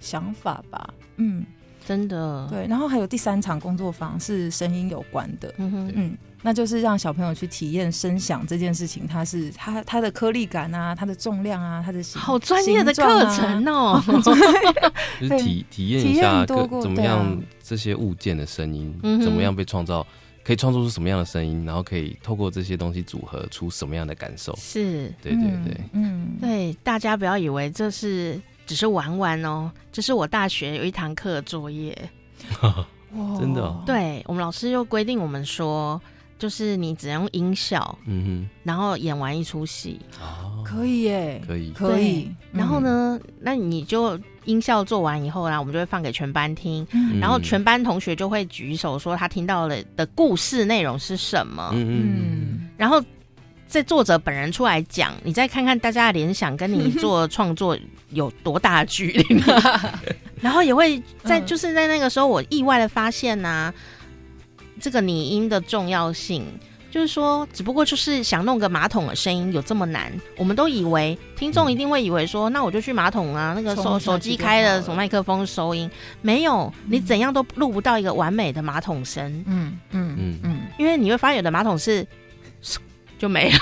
[0.00, 1.46] 想法吧，嗯，
[1.86, 6.18] 真的，对，然后还有第三场工作坊是声音有关的，嗯哼，嗯。
[6.42, 17.36] 那就是让小朋友去体验声响这件事情，它是它它的颗粒感啊，它的重量啊，它的好专业的课程哦， 就是体 体验一下个怎么样
[17.66, 20.06] 这些物件的声音，啊、怎么样被创造，
[20.44, 24.54] 可以创作出什么样的声音，然后可以透过这些东西组合出什么样的感受？
[24.56, 31.96] 是，对对对，嗯，对，大家不要以为这是只是玩玩哦，这是我大学有一堂课的作业，
[33.40, 36.00] 真的、哦，对我们老师又规定我们说。
[36.38, 42.30] 就是你只能用音效，嗯哼，然后演完一出戏，哦，可以耶，可以，可以。
[42.52, 53.02] 然后呢，嗯、那你就音效做完以后，呢我们就会放给全班听，嗯、然后全班同学就会举手说他听到了的故事内容是什么，嗯嗯，然后
[53.66, 57.76] 在作者本人出来讲，你再看看大家的联想跟你做创作
[58.10, 59.42] 有多大的距离，
[60.40, 63.74] 然后也会在就是在那个时候，我意外的发现呢、啊。
[64.86, 66.46] 这个拟音的重要性，
[66.92, 70.12] 就是说，只不过就是想弄个马桶的声音有这么难？
[70.38, 75.90] 我们都以为听众一定会以为说，嗯、那我就去马桶啊，那个手手机开了，从麦克风收音，
[76.22, 79.24] 没有，你怎样都录不到一个完美的马桶声。
[79.48, 82.06] 嗯嗯嗯嗯，因为你会发现有的马桶是。
[83.18, 83.58] 就没了，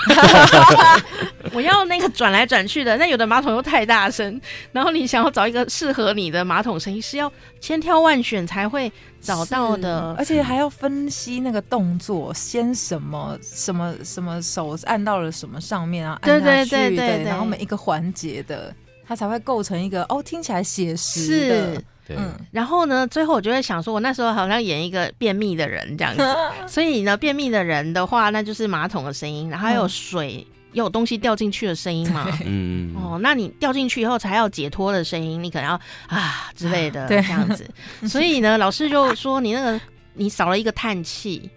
[1.53, 4.39] 我要那个转来转去的，那有的马桶又太大声，
[4.71, 8.91] 然后你想要找一个适合你的马桶声音，是要千挑万选才会
[9.21, 18.75] 找到的，而且还要分析那个动作，先什么什么什么手按到了什么上面啊，按下去，对对对对，然后每一个环节的，
[19.07, 21.83] 它才会构成一个哦，听起来写实的。
[22.07, 22.15] 对。
[22.17, 26.23] 嗯，然后呢，最后我就会想说，我那时候好像演一个便秘的人这样子，
[26.67, 37.69] 所以呢，便秘的人的话，那就是马桶的声音，然后还有水，嗯、有东西掉进去的声音嘛，嗯哦，那你掉进去以后才要解脱的声音，你可能要啊之类的这样子，
[38.07, 39.79] 所以呢，老师就说你那个
[40.13, 41.49] 你少了一个叹气。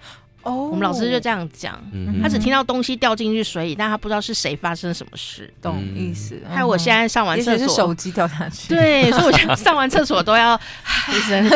[0.49, 6.41] 哦，oh, 我们老师就这样讲，嗯、他只听到东西掉进去水里，但他不知道是谁发生什么事，懂意思？
[6.51, 10.59] 还有我现在上完厕所，是手机掉下去，对，所以我现在上完厕所都要
[11.11, 11.49] 一声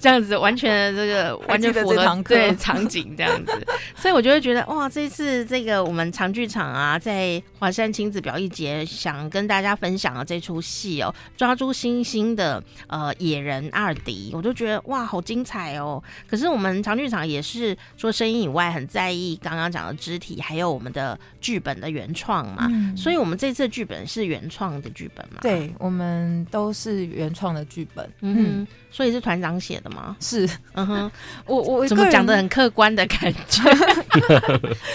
[0.00, 16.02] 这样子，完全这个完全符合对场景这样子， 所以我就会觉得哇，这次这个我们长剧场啊，在华山亲子表艺节想跟大家分享的这出戏哦，抓住星星的呃野人阿尔迪，我就觉得哇，好精彩哦！
[16.28, 22.66] 可是我们长剧场也是说声音以外，很在意刚刚讲的肢体，还有我们的剧本的原创嘛。
[22.70, 25.38] 嗯、所以，我们这次剧本是原创的剧本嘛？
[25.42, 28.08] 对，我们都是原创的剧本。
[28.20, 30.16] 嗯哼，所以是团长写的吗？
[30.20, 30.48] 是。
[30.74, 31.10] 嗯哼，
[31.46, 33.62] 我我怎么讲的很客观的感觉？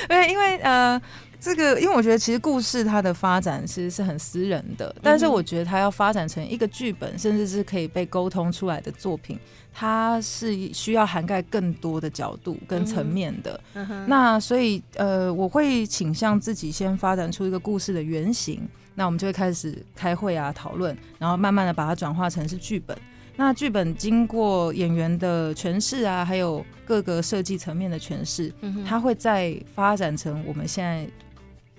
[0.08, 1.02] 对 因为呃，
[1.40, 9.40] 这个因为我觉得其实故事它的发展其实是很私人的，但是我觉得它要发展成一个剧本，甚至是可以被沟通出来的作品。
[9.72, 22.98] 它是需要涵盖更多的角度跟层面的，嗯嗯、那所以呃，我会倾向自己先发展出一个故事的原型，那我们就会开始开会啊讨论，然后慢慢的把它转化成是剧本。
[23.38, 31.08] 那剧本经过演员的诠释啊，还有各个设计层面的诠释，嗯、它会再发展成我们现在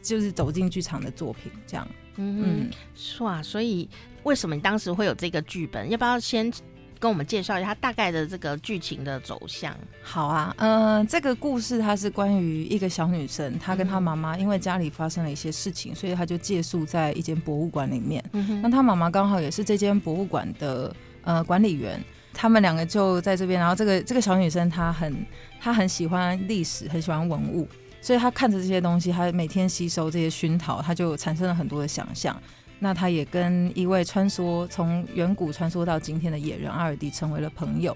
[0.02, 1.86] 就是走进剧场的作品这样。
[2.16, 3.88] 嗯，嗯是啊，所以
[4.22, 5.88] 为什么你当时会有这个剧本？
[5.90, 6.52] 要不要先？
[6.98, 9.74] 跟我们介绍一下它大概的这个剧情的走向。
[10.02, 18.22] 好啊，嗯、呃，这个故事它是关于一个小女生，她跟她妈妈因为家里发生了一些事情，所以她就借宿在一间博物馆里面。
[18.34, 21.98] 嗯、哼那她妈妈刚好也是这间博物馆的呃管理员，
[22.34, 23.58] 他们两个就在这边。
[23.58, 25.26] 然后这个这个小女生她很
[25.58, 27.66] 她很喜欢历史，很喜欢文物。
[28.00, 32.40] 所以他看着这些东西，他每天吸收这些熏陶，他就产生了很多的想象。
[32.78, 37.94] 那他也跟一位穿梭从远古穿梭到今天的野人阿尔迪成为了朋友。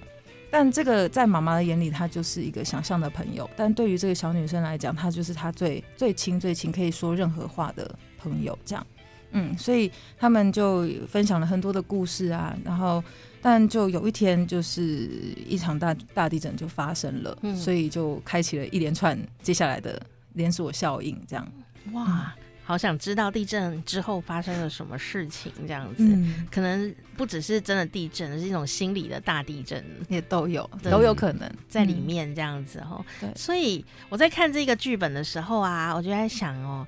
[0.50, 8.56] 但这个在妈妈的眼里，他就是一个想象的朋友；但对于这个小女生来讲，他就是她最最亲最亲，可以说任何话的朋友。
[8.64, 8.86] 这样，
[9.32, 12.56] 嗯，所以他们就分享了很多的故事啊。
[12.62, 13.02] 然后，
[13.46, 15.06] 但就有一天，就是
[15.46, 20.00] 一场大大地震就发生了，嗯，所以就开启了一连串接下来的
[20.32, 21.14] 连锁效应。
[21.28, 21.46] 这样，
[21.92, 22.34] 哇。
[22.66, 31.46] 好想知道地震之后发生了什么事情，这样子，嗯、可能不只是真的地震，而是一种心理的大地震，也都有，都有可能。
[31.68, 33.04] 在里面这样子哦。
[33.20, 36.86] 对，所以我在看这个剧本的时候啊，我就在想哦，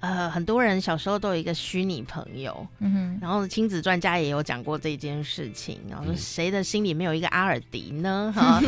[0.00, 8.32] 呃，很多人小时候都有一个虚拟朋友，嗯哼，然后亲子专家也有讲过这件事情，然后说谁的心里没有一个阿尔迪呢？
[8.36, 8.60] 哈，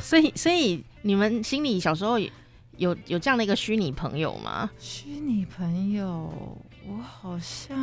[0.00, 2.30] 所以，所以你们心里小时候也。
[2.78, 4.68] 有有这样的一个虚拟朋友吗？
[4.78, 6.30] 虚拟朋友，
[6.88, 7.76] 我好像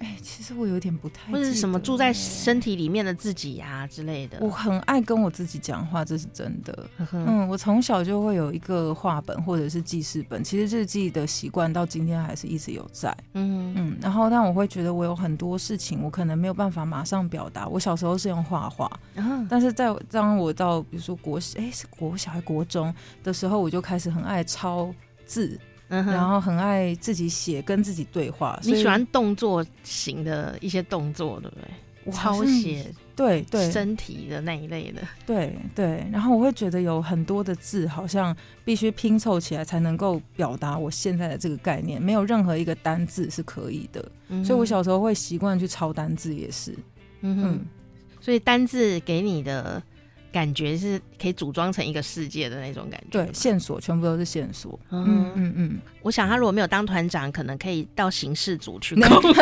[0.00, 4.38] 哎、欸，其实我有点不太，或者是什么住在身体里面的自己呀、啊、之类的。
[4.40, 6.86] 我很爱跟我自己讲话，这是真的。
[7.12, 13.16] 嗯，我从小就会有一个画本或者是记事本，其实日记的习惯到今天还是一直有在。
[13.34, 17.68] 嗯嗯，然后但我会觉得我有很多事情，我可能没有办法马上表达。
[17.68, 24.24] 我小时候是用画画，嗯、但是在当我到比如说国哎、欸、是国小还国中的时候，我就开始很。
[24.24, 24.90] 爱抄
[25.26, 28.58] 字，嗯、然后很爱自己写，跟自己对话。
[28.62, 32.12] 你喜欢动作型的一些动作，对不对？
[32.12, 36.06] 抄写，对对，身体的那一类的，对对。
[36.12, 44.04] 然后我会觉得有很多的字，好像必须拼凑起来才能够表达我现在的这个概念，没有任何一个单字是可以的。
[44.28, 46.76] 嗯、所以我小时候会习惯去抄单字，也是。
[47.22, 47.66] 嗯哼，嗯，
[48.20, 49.82] 所以单字给你的。
[50.34, 54.76] 感觉是可以组装成一个世界的那种感觉，对，线索全部都是线索。
[54.90, 59.32] 嗯嗯嗯，嗯我想他如果没有当团长，可能可以到刑事组去 工作。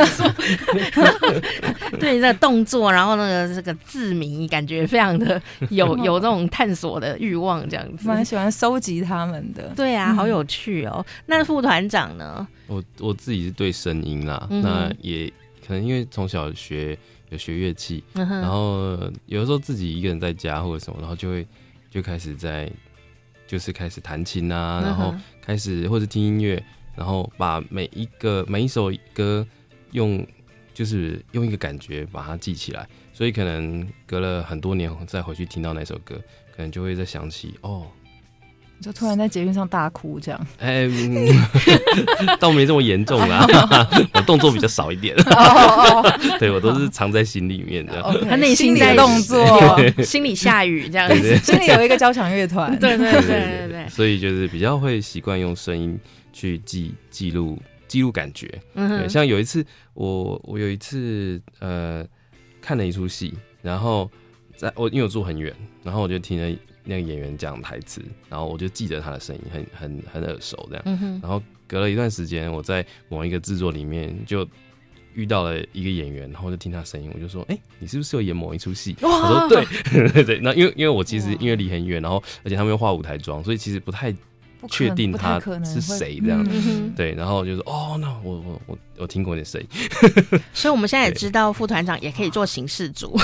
[1.99, 8.07] 对，那动作，然后那个这个字谜，感觉非常的有 有这种探索的欲望，这样子。
[8.07, 9.73] 蛮喜欢收集他们的。
[9.75, 11.03] 对啊，好有趣哦。
[11.09, 12.47] 嗯、那副团长呢？
[12.67, 15.33] 我我自己是对声音啦，嗯、那也
[15.67, 16.99] 可能因为从小学。
[17.33, 21.47] 有学乐器，嗯、然后有的时候自己一个人在家或者什么，然后就会
[21.91, 22.71] 就开始在
[23.47, 26.63] 就是开始弹琴啊，嗯、然后开始或者听音乐，
[26.95, 29.47] 然后把每一个每一首歌
[29.93, 30.25] 用
[30.75, 36.17] 就是用一个感觉把它记起来，所以可能隔了很多年再回去听到那首歌，
[36.55, 37.87] 可能就会再想起哦。
[38.83, 40.89] 就突然在捷运上大哭这样，哎，
[42.41, 43.47] 倒没这么严重啦，
[44.15, 45.15] 我动作比较少一点，
[46.41, 49.45] 对我都是藏在心里面这样，他内心在动作，
[50.03, 55.99] 心里下雨这样子， 心里有一个交响乐团，对对对对对，所以就是比较会习惯用声音
[56.33, 59.65] 去记记录记录感觉，嗯，像有一次
[59.95, 62.05] 我我有一次呃
[62.61, 64.11] 看了一出戏，然后
[64.57, 66.59] 在我因为我住很远，然后我就听了。
[66.85, 70.83] 那个演员讲台词，然后我就记得他的声音，很很很耳熟这样。
[70.87, 74.47] 嗯、然后隔了一段时间，我在某一个制作里面就
[75.15, 79.49] 遇到了一个演员，然后就听他声音，我就说：“哎、欸，你是不是有演某一出戏？”哇我说
[80.13, 84.15] ：“对 对。”那因为因为我其实因为离很远，然后而且他们又化舞台妆，所以其实不太。
[84.71, 86.47] 确定他是谁这样
[86.97, 89.69] 对，然后就是哦，那我我我我听过你的声音，
[90.55, 93.19] 所以我们现在也知道副团长也可以做刑事组，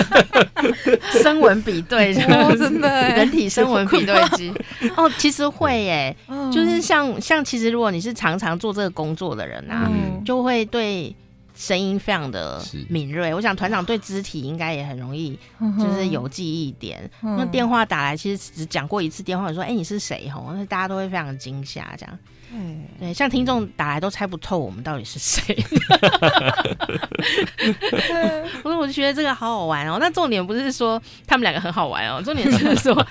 [1.22, 4.52] 声纹比对，哦、真的人体声纹比对机
[4.96, 6.16] 哦，其实会耶，
[6.52, 11.14] 就是像像其实如果你是常常做这个工作的人啊，嗯、就会对。
[11.54, 15.38] 声音非常的敏锐，我想团长对肢体应该也很容易，
[15.78, 17.08] 就是有记忆点。
[17.22, 22.18] 嗯、那电话打来，其实只讲过一次电话，说：“哎、欸，你是谁？”吼，那大家都会非常惊吓，这样。
[22.50, 25.56] 对对，像听众打来都猜不透我们到底是谁。
[28.62, 29.96] 我说，我就觉得这个好好玩哦。
[30.00, 33.06] 那重点不是说他们两个很好玩哦，重点是说，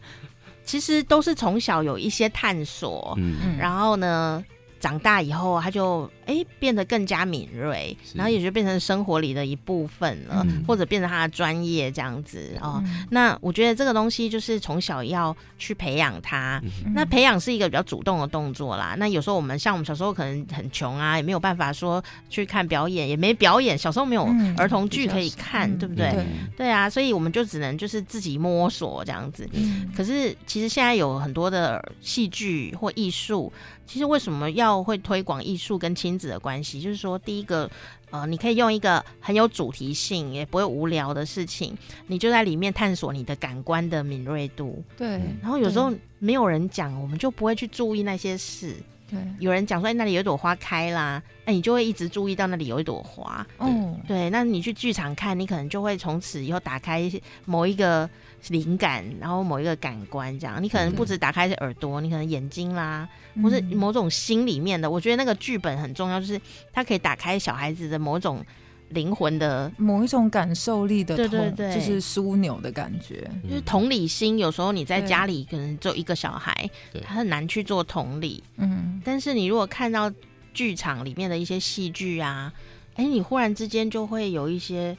[0.64, 4.42] 其实都是从小有一些探索，嗯，然后呢，
[4.86, 6.10] 长大以后他就。
[6.26, 12.82] 哎、欸，变得更加敏锐，然后也就变成生活里的一部分了，嗯、或者变成他的专业这样子哦。
[12.84, 16.60] 嗯、那我觉得这个东西就是从小要去培养他。
[16.64, 18.96] 嗯、那培养是一个比较主动的动作啦。
[18.98, 23.78] 那有时候我们像我们小时候可能很穷啊，也没有办法说去看表演，也没表演。
[23.78, 24.28] 小时候没有
[24.58, 26.10] 儿童剧可以看，嗯、对不对？
[26.10, 26.26] 对，
[26.56, 29.48] 对啊，所以我们就只能就是自己摸索这样子。
[29.52, 33.52] 嗯、可是其实现在有很多的戏剧或艺术，
[33.86, 36.80] 其实为什么要会推广艺术跟亲子的关系？
[36.80, 37.70] 就是说，第一个，
[38.10, 41.76] 呃，你可以用一个很有主题性，也不会无聊的事情，
[42.06, 44.82] 你就在里面探索你的感官的敏锐度。
[44.96, 45.08] 对。
[45.40, 48.74] 然后有时候没有人讲，我们就不会去注意那些事。
[49.08, 49.18] 对。
[49.38, 53.46] 有人讲说，哎，那里有一朵花开啦，那你就会一直注意到那里有一朵花。
[53.60, 53.98] 嗯。
[54.08, 54.28] 对。
[54.30, 57.10] 那你去剧场看，你可能就会从此以后打开
[57.44, 58.08] 某一个。
[58.48, 63.08] 灵感，然后某一个感官这样，你可能不止打开是耳朵，你可能眼睛啦，
[63.42, 64.90] 或是某种心里面的。
[64.90, 66.40] 我觉得那个剧本很重要，就是
[66.72, 68.44] 它可以打开小孩子的某种
[68.90, 74.38] 灵魂的某一种感受力的，对对对，就是枢纽的感觉，就是同理心。
[74.38, 76.70] 有时候你在家里可能只有一个小孩，
[77.04, 78.42] 他很难去做同理。
[78.56, 80.12] 嗯，但是你如果看到
[80.54, 82.52] 剧场里面的一些戏剧啊，
[82.94, 84.96] 哎，你忽然之间就会有一些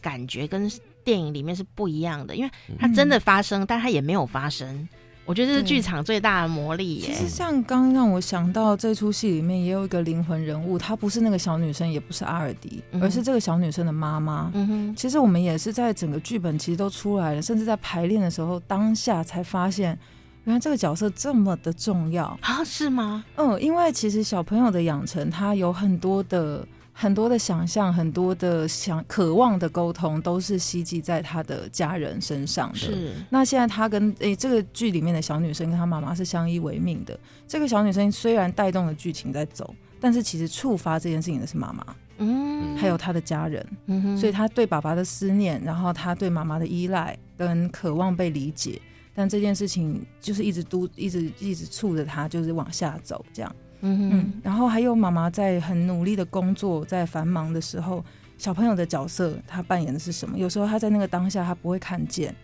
[0.00, 0.70] 感觉跟。
[1.04, 4.88] 电影里面是不一样的，因为它真的发生，嗯、但它也没有发生。
[5.24, 7.06] 我觉得这是剧场最大的魔力耶。
[7.06, 14.50] 其实像刚让我想到这出戏里面也有一个灵魂人物，她不是那个小女生，也不是阿尔迪，嗯、而是这个小女生的妈妈。
[14.52, 14.96] 嗯哼。
[14.96, 19.96] 其实我们也是在整个剧本其实都出来了，甚至在排练的时候当下才发现，
[20.42, 22.64] 原来这个角色这么的重要啊？
[22.64, 23.24] 是吗？
[23.36, 26.66] 嗯，因为其实小朋友的养成，他有很多的。
[26.92, 32.78] 很多的想象，很多的想渴望的沟通，都是希冀在他的家人身上的。
[32.78, 33.14] 是。
[33.30, 37.18] 那现在他跟诶、欸、这个剧里面的小女生跟她妈妈是相依为命的。
[37.48, 44.18] 这个小女生虽然带动了剧情在走，但是其实触发这件事情的是妈妈，嗯，还有她的家人，嗯哼。
[44.18, 48.80] 所以她对爸爸的思念，然后她对妈妈的依赖跟渴望被理解，
[49.14, 53.56] 但这件事情就是一直都一直一直促着她，就是往下走这样。
[53.82, 58.04] 嗯嗯，然后还有妈妈在很努力的工作，在繁忙的时候，
[58.38, 60.38] 小朋友的角色他扮演的是什么？
[60.38, 62.34] 有时候他在那个当下他不会看见，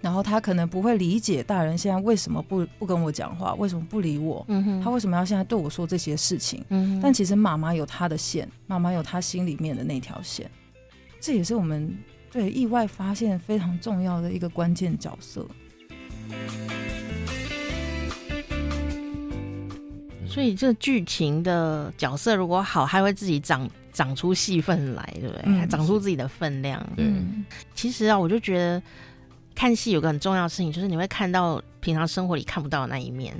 [0.00, 4.44] 然后他可能不会理解大人现在为什么不不跟我讲话，为什么不理我？
[4.48, 6.64] 嗯哼，他为什么要现在对我说这些事情？
[6.70, 10.50] 嗯，但其实妈妈有她的线，妈妈有她心里面的那条线，
[11.20, 11.96] 这也是我们
[12.32, 15.46] 对意外发现非常重要的一个关键角色。
[20.30, 25.52] 所以这个剧情的角色如果好，还会自己长长出戏份来，对不对？
[25.58, 26.80] 还长出自己的分量。
[26.96, 28.80] 嗯，其实啊，我就觉得
[29.54, 33.34] 看戏有个很重要的事情，就是你会看到平常生活里看不到的那一面，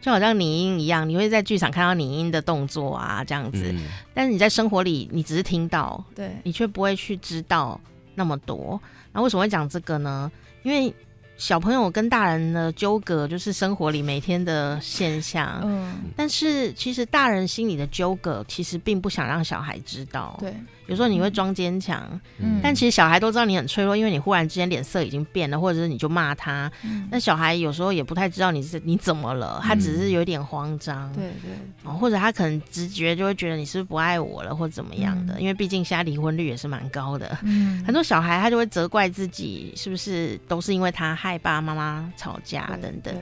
[0.00, 3.72] 就好像拟音一样，你会在剧场看到拟音的动作啊，这样子。
[3.72, 3.80] 嗯，
[4.12, 7.80] 但是你在生活里，你只是听到，对，你却不会去知道
[8.14, 8.78] 那么多。
[9.12, 10.30] 那为什么会讲这个呢？
[10.62, 10.94] 因为
[11.36, 15.60] 小朋友跟大人的纠葛，就是生活里每天的现象。
[15.64, 20.36] 嗯，但是其实大人心里的纠葛，其实并不想让小孩知道。
[20.40, 20.54] 对。
[20.86, 22.08] 有时候你会装坚强，
[22.38, 31.52] 嗯，但其实小孩都知道你很脆弱，因为你忽然之间脸色已经变了，或者是你就骂他，嗯，那小孩有时候也不太知道你是你怎么了，他只是有点慌张，对对，
[31.84, 43.14] 哦，或者他可能直觉就会觉得你是不是不爱我了，或者怎么样的，嗯，因为毕竟现在离婚率也是蛮高的，嗯，很多小孩他就会责怪自己是不是都是因为他害爸妈妈吵架等等，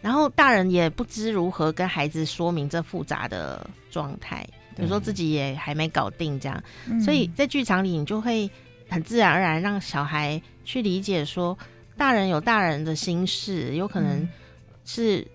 [0.00, 4.46] 然后大人也不知如何跟孩子说明这复杂的状态。
[4.78, 8.50] 有时候自己也还没搞定，这样，嗯、所以在剧场里你就会
[8.88, 11.56] 很自然而然让小孩去理解说，
[11.96, 14.28] 大人有大人的心事，有可能
[14.84, 15.26] 是。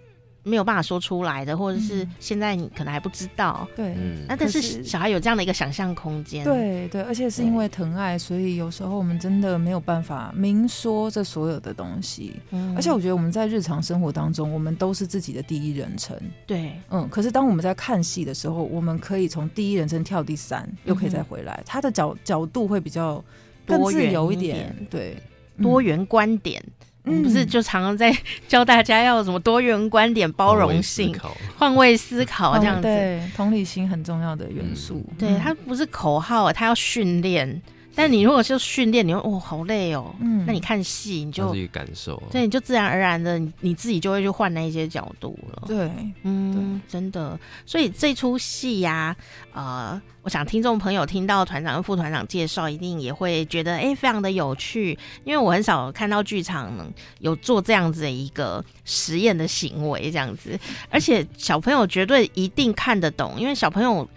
[0.48, 3.68] 没有办法说出来的，或者是现在你可能还不知道。
[3.76, 3.96] 对，
[4.28, 6.44] 那但是小孩有这样的一个想象空间。
[6.44, 12.40] 对对，而且是因为疼爱，所以有时候我们真的没有办法明说这所有的东西。
[12.52, 16.18] 嗯，而且我觉得我们在日常生活当中，我们都是自己的第一人称。
[16.46, 17.08] 对，嗯。
[17.10, 23.24] 可是当我们在看戏的时候，我们可以从第一人称跳第三，又可以再回来，他的角角度会比较
[23.66, 24.76] 更自由一点。
[24.90, 25.18] 对，
[25.62, 26.64] 多元观点。
[27.08, 28.16] 嗯，不是就常常在
[28.48, 31.16] 教大家要什么多元观点、包容性、
[31.58, 35.04] 换位思考这样子，对，同理心很重要的元素。
[35.10, 37.62] 嗯、对，它不是口号，它要训练。
[37.98, 40.14] 但你如果是训练，你会哦好累哦。
[40.20, 45.64] 嗯，那你看戏你就自己感受，对，你就自然而然的你你自己就会去换那一些角度了。
[45.66, 45.90] 对，
[46.22, 47.38] 嗯，真的。
[47.66, 49.16] 所以这出戏呀，
[49.52, 54.96] 呃，我想听众朋友听到团长跟副团长介绍，一定也会觉得哎、欸，非常的有趣。
[55.24, 56.72] 因为我很少看到剧场
[57.20, 60.56] 有做这样子的一个实验的行为，这样子，
[60.92, 64.08] 而且小朋友绝对一定看得懂，因为小朋友。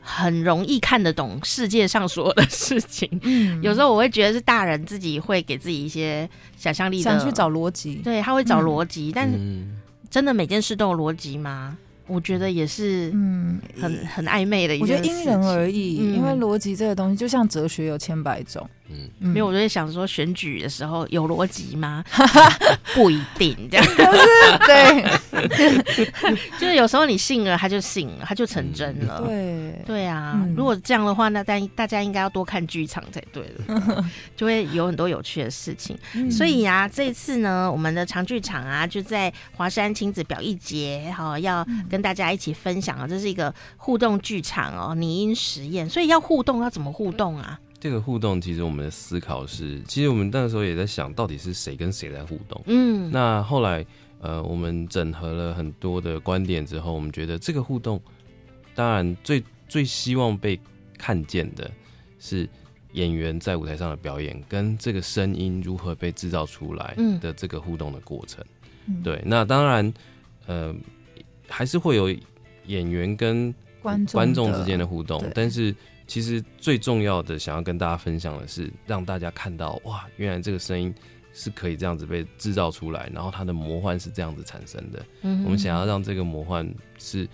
[0.00, 9.30] 很容易看得懂世界上所有的事情，嗯，有时候我会觉得是大人自己会给自己一些想象力的，想去找逻辑，对，他会找逻辑，嗯、但
[10.10, 11.76] 真的每件事都有逻辑吗？
[12.06, 14.94] 我觉得也是，嗯，很很暧昧的一件事。
[14.94, 22.04] 我觉得因人而异，嗯、因为逻辑这个东西就像哲学有千百种，嗯，没有，我就在想说，选举的时候有逻辑吗？
[22.94, 23.86] 不一定，这样
[24.66, 25.04] 对，
[26.58, 29.22] 就是有时候你信了，他就信了，他就成真了。
[29.26, 30.44] 对，对啊。
[30.56, 34.04] 如果这样的话，那大大家应该要多看剧场才对了，
[34.36, 35.96] 就会有很多有趣的事情。
[36.30, 45.88] 所以啊，这一次呢，我们的长剧场啊，就在华山亲子表艺节，哈，要跟大家一起分享啊，这是一个互动剧场哦，拟音实验。
[45.88, 47.58] 所以要互动，要怎么互动啊？
[47.80, 52.60] 这个互动其实我们的思考是，其实我们那个时候也在想到底是谁跟谁在互动。
[52.66, 53.84] 嗯，那后来
[54.20, 57.98] 呃，我们整合了很多的观点之后，我们觉得这个互动，
[58.74, 60.60] 当然最最希望被
[60.98, 61.70] 看见的
[62.18, 62.46] 是
[62.92, 68.44] 演员在舞台上的表演，跟这个声音如何被制造出来的这个互动的过程。
[68.88, 69.90] 嗯、对，那当然
[70.46, 70.74] 呃，
[71.48, 72.14] 还是会有
[72.66, 75.74] 演员跟观众观众之间的互动，但是。
[76.10, 80.92] 其实最重要的，想要跟大家分享的是，让大家看到哇，原来这个声音
[81.32, 85.06] 是可以这样子被制造出来，然后它的魔幻是这样子产生的。
[85.22, 87.28] 嗯，我们想要让这个魔幻是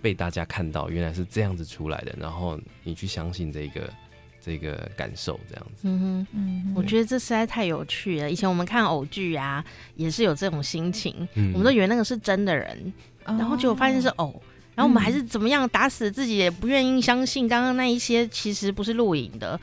[0.00, 3.92] 被大家看到，原来是这样子出来的，然后你去相信这个
[4.40, 5.80] 这个感受，这样子。
[5.82, 8.30] 嗯哼，嗯，我觉得这实在太有趣了。
[8.30, 9.64] 以前我们看偶剧啊，
[9.96, 12.92] 也是有这种心情，嗯、我们都以为那个是真的人，
[13.24, 14.40] 然后结果发现是偶。
[14.74, 19.58] 然后我们还是怎么样打死自己也不愿意相信刚刚那一些其实不是录影的。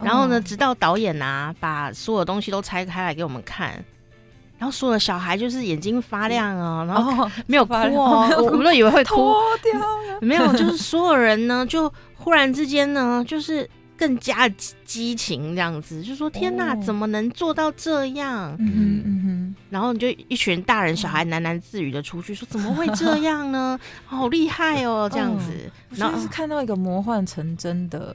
[0.00, 3.72] 然后呢，直到导演啊把所有东西都拆开来给我们看，
[4.58, 9.32] 然后所有的小孩就是眼睛发亮啊，然后没有哭哦，我们都以为会哭，
[10.20, 13.68] 没有，就是所有人呢就忽然之间呢就是。
[13.98, 14.48] 更加
[14.84, 18.54] 激情这样子，就说天哪，怎么能做到这样？
[18.60, 19.27] 嗯嗯哼，
[19.70, 23.78] 然后你就一群大人小孩喃喃自语的出去说，怎么会这样呢？
[24.06, 25.52] 好厉害哦，这样子，
[25.90, 28.14] 然后是看到一个魔幻成真的。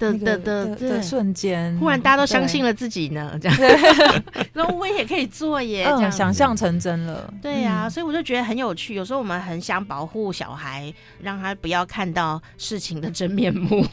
[0.00, 3.58] 的的的的瞬间，忽然大家都相信了自己呢，这样，
[4.54, 7.30] 然后我也可以做耶，这样想象成真了。
[7.42, 8.94] 对呀，所以我就觉得很有趣。
[8.94, 13.84] 有时候我们很想保护小孩，让他不要看到事情的真面目，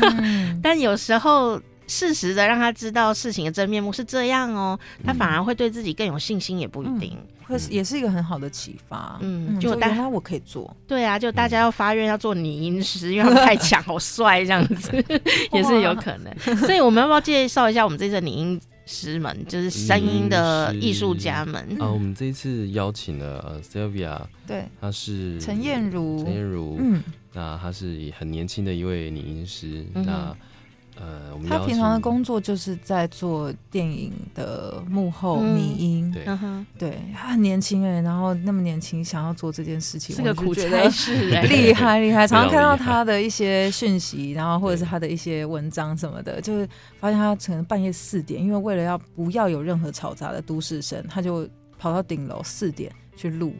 [0.62, 7.16] 但有时候适时的让他知道事情的真面目是这样哦，他反而会对自己更有信心，也不一定。
[7.46, 14.90] 会是也是一个很好的启发，嗯，就大家我可以做，对啊，就大家要发愿要做拟音师，因为他们太强， 好帅这样子，
[15.52, 16.56] 也是有可能。
[16.56, 21.62] 所以我们要不要介绍一下我们这次拟音师们，就是声音的艺术家们？
[21.78, 21.86] 啊？
[21.88, 27.00] 我们这一次邀请了 Sylvia，对，她是陈燕如，陈燕如，嗯，
[27.32, 30.36] 那她是很年轻的一位拟音师，那。
[30.98, 36.24] 呃，我们他平常的工作就是在做电影的幕后拟音，对，
[36.78, 42.26] 对，他很年轻哎，然后那么年轻想要做这件事情，是个苦差事， 厉害厉害。
[42.26, 46.66] 常常看到他的一些讯息，然后或者是他的一些文章什么的，就是
[46.98, 51.46] 发现他可能半夜四点，因为为了要不要有任何嘈杂的都市声，他就
[51.78, 53.52] 跑到顶楼四点去录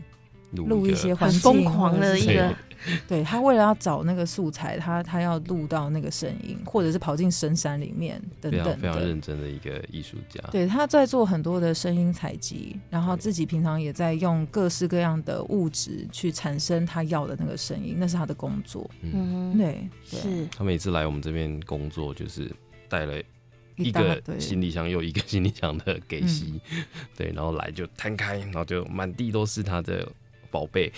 [0.52, 2.54] 录一些环境，疯狂的一个。
[3.08, 10.40] 对，他为了要找那个素材，他他要录到那个声音，或者是跑进深山里面等等，非常非常认真的一个艺术家。
[10.50, 18.88] 对，他在做很多的声音采集，然后自己平常也在用各式各样的物质去产生他要的那个声音，那是他的工作。
[19.02, 20.48] 嗯，对，對是。
[20.56, 22.50] 他每次来我们这边工作，就是
[22.88, 23.14] 带了
[23.76, 26.84] 一个行李箱又一个 行李箱的给息，嗯、
[27.16, 30.06] 对，然后来就摊开，然后就满地都是他的。
[30.56, 30.90] 宝贝，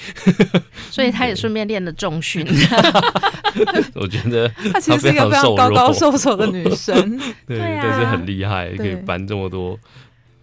[0.88, 2.46] 所以他也顺便练了重训。
[3.96, 9.76] 我觉得 她其实是一个非常高高瘦瘦的女生，对，但是很厉害，可以搬这么多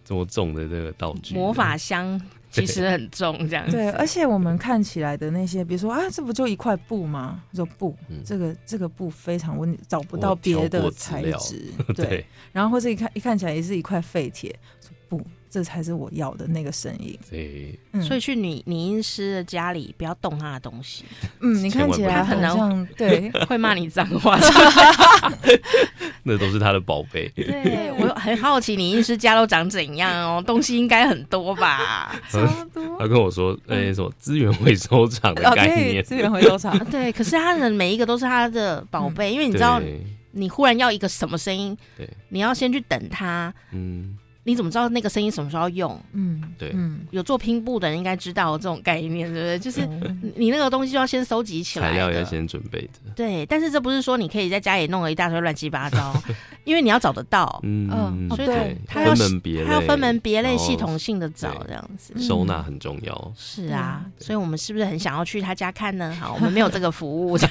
[0.04, 1.34] 这么重的这个道具。
[1.34, 2.20] 魔法箱
[2.52, 3.78] 其实很重，这样子。
[3.78, 7.42] 对，而且我们看起来的那些，比如说啊，这不就一块布吗？
[7.54, 7.96] 说布，
[8.26, 11.72] 这个这个布非常温，找不到别的材质。
[11.96, 15.26] 对，然后或者一看一看起来也是一块废铁，说布。
[15.56, 17.18] 这才是我要的那个声音。
[17.30, 21.06] 对，所以去女女音师的家里，不要动他的东西。
[21.40, 24.38] 嗯，你看起来很像，对，会骂你脏话。
[26.24, 27.32] 那都是他的宝贝。
[27.38, 30.44] 对，我很好奇，女音师家都长怎样哦？
[30.46, 32.14] 东西应该很多吧？
[32.30, 32.84] 超多。
[33.00, 36.78] 他跟我说，那什么资源回收厂的概念，资源回收厂。
[36.92, 39.82] 对，可是他的每一个都是他的宝贝，因为你知道，
[40.32, 43.54] 你忽然要一个什么声音，对，你要先去等他。
[43.72, 44.18] 嗯。
[44.48, 46.02] 你怎么知道那个声音什么时候要用？
[46.14, 49.60] 嗯，对，嗯，有做拼布的人应该知道这种概念，对不对？
[49.60, 49.86] 就是
[50.36, 53.12] 你那个东西就要先收集起来，材料要先准备的。
[53.16, 56.14] 对，但是这不是说你可以在家里弄了一大堆乱七八糟。
[56.66, 63.34] 因为你要找得到，嗯，所以对，他要分门别类，他要分门别类、系统性的找这样子，收纳很重要。
[63.38, 66.14] 是啊，所以我们是不是很想要去他家看呢？
[66.20, 67.38] 好，我们没有这个服务，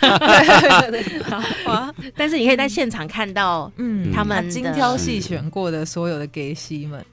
[1.65, 7.05] 好，但是你可以在现场看到，嗯，他们精挑细选过的所有的给西们。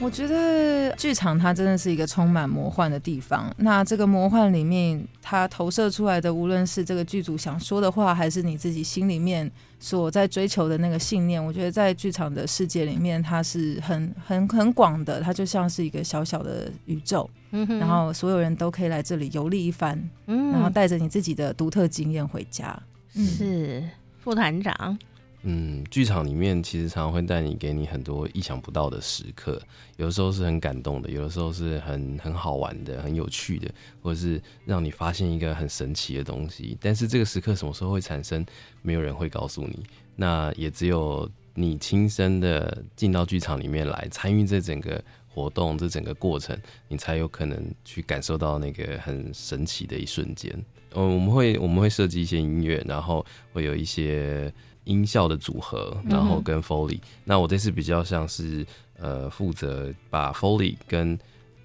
[0.00, 3.52] 我觉得剧场它真的是一个充满魔幻的地方。
[3.58, 15.20] 那这个魔幻里面，它投射出来的，无论是这个剧组想说的话，还是你自己心里面所在追求的那个信念，我觉得在剧场的世界里面，它是很很很广的。
[15.20, 22.80] 它就像是一个小小的宇宙，嗯、然后所有人都可以来这里游历一番，嗯、然后带着你自己的独特经验回家。
[23.14, 23.82] 嗯、是
[24.22, 24.96] 副团长。
[25.42, 29.60] 嗯，剧场里面其实常常会带你给你很多意想不到的时刻，
[29.96, 33.70] 有的时候是很感动的，有的时候是很很好玩的、很有趣的，
[34.02, 36.76] 或者是让你发现一个很神奇的东西。
[36.80, 38.44] 但是这个时刻什么时候会产生，
[38.82, 39.84] 没有人会告诉你，
[40.16, 50.52] 那也只有你亲身的进到剧场里面来参与这整个活动、这整个过程，你才有可能去感受到那个很神奇的一瞬间。
[50.94, 54.52] 嗯，我们会我们会设计一些音乐，然后会有一些。
[54.88, 58.66] 音效的组合，然后跟 Foley，、嗯、那我这次比较像是
[58.98, 61.16] 呃负责把 Foley 跟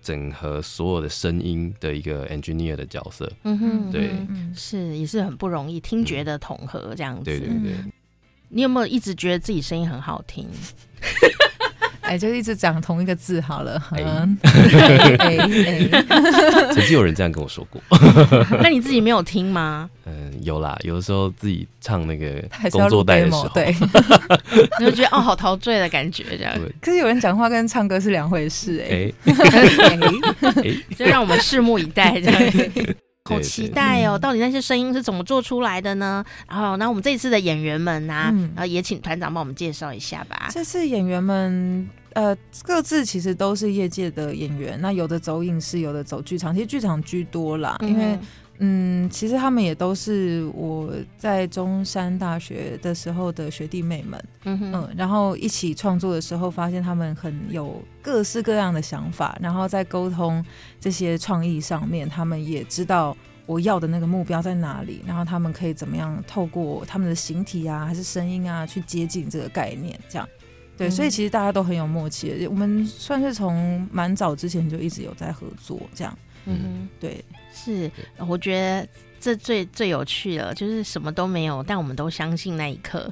[0.02, 3.32] 整合所有的声音的一个 engineer 的角色。
[3.44, 4.12] 嗯哼，对，
[4.54, 7.24] 是也是很不容易，听觉的统合这样子。
[7.24, 7.76] 对对对，
[8.50, 10.46] 你有没有一直觉得自己声音很好听？
[12.04, 13.82] 哎，就一直讲同一个字好了。
[13.92, 14.04] 哎
[15.20, 15.88] 哎哎，
[16.74, 17.82] 曾经有人这样跟我说过。
[18.62, 19.90] 那你自己没有听吗？
[20.06, 23.74] 嗯，有啦，有的时候自己唱那个工作带的时候，对，
[24.80, 26.54] 你就觉得哦，好陶醉的感觉这样。
[26.82, 29.12] 可是有人讲话跟唱歌是两回事哎。
[29.26, 29.34] 哎，
[30.98, 32.96] 就让我们拭目以待这样子。
[33.30, 34.20] 好期待哦！
[34.20, 36.24] 到底那些声音是怎么做出来的呢？
[36.46, 38.14] 然后，那我们这一次的演员们呢？
[38.54, 40.50] 然后也请团长帮我们介绍一下吧。
[40.52, 44.78] 这次演员们，呃，各自其实都是业界的演员。
[44.82, 47.78] 那有的走影视，有的走剧场，其实剧场居多啦。
[47.80, 48.20] 因为，
[48.66, 54.26] 嗯，其实他们也都是我在中山大学的时候的学弟妹们。
[54.46, 60.44] 嗯，然后一起创作的时候，发现他们很有各式各样的想法，然后在沟通
[60.80, 70.26] 这些创意上面，他们也知道我要的那个目标在哪里，然后他们可以怎么样透过他们的形体啊，还是声音啊，去接近这个概念，这样。
[70.78, 76.18] 对，所以其实大家都很有默契，我们算是从蛮早之前就一直有在合作，这样。
[76.46, 77.24] 嗯，对，
[77.64, 77.92] 是，
[78.28, 78.88] 我觉得
[79.20, 83.12] 这最最有趣的，就是什么都没有，但我们都相信那一刻。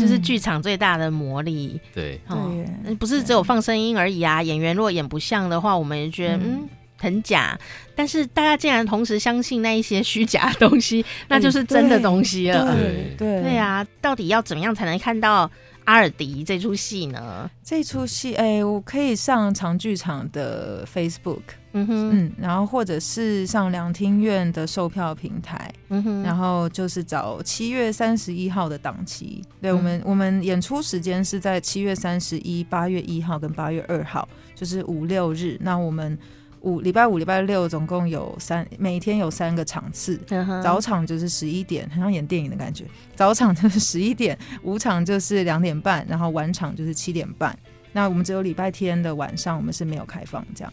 [0.00, 2.50] 就是剧场最大的魔力，对，哦，
[2.98, 4.42] 不是只有放声音而已啊。
[4.42, 6.68] 演员如果演不像的话，我们也觉得嗯
[6.98, 7.56] 很假。
[7.94, 12.74] 但是大家竟然同时相信那一些虚假的东西，那就是真的东西了。
[12.74, 15.48] 对对对啊，到底要怎么样才能看到
[15.86, 17.50] 阿尔迪这出戏呢？
[17.64, 21.42] 这出戏，哎，我可以上长剧场的 Facebook。
[21.78, 29.42] 嗯哼，嗯，然后或者是上两厅院的售票平台，嗯哼，然后就是找七月三十一号的档期。
[29.60, 35.58] 对，我们，我们演出时间是在七月三十一、八月一号跟八月二号，就是五六日。
[35.60, 36.18] 那我们
[36.66, 40.20] 五礼拜五、礼拜六总共有三，每天有三个场次。
[40.62, 42.84] 早场就是十一点，很像演电影的感觉。
[43.14, 47.56] 早场就是 十一点，午场就是两点半，然后晚场就是七点半。
[47.92, 50.72] 那我们只有礼拜天的晚上，我们是没有开放这样。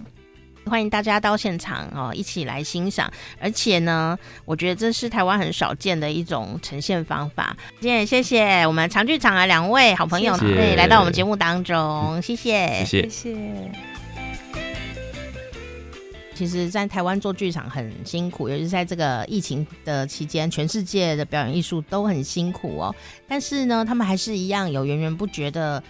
[0.66, 3.12] 欢迎大家到现场哦，一起来欣赏。
[3.40, 7.56] 而且呢，我觉得这是台湾很少见的一种呈现方法。
[7.80, 13.10] 今天也谢谢我们长剧场的两位好朋友，谢谢对，来到我们节目当中，谢谢，谢谢。
[13.10, 13.93] 谢谢。
[16.36, 22.96] 其实，在台湾做剧场很辛苦，尤其是在这个疫情的期间，全世界的表演艺术都很辛苦哦。
[23.28, 25.82] 但是呢，他们还是一样有源源不绝的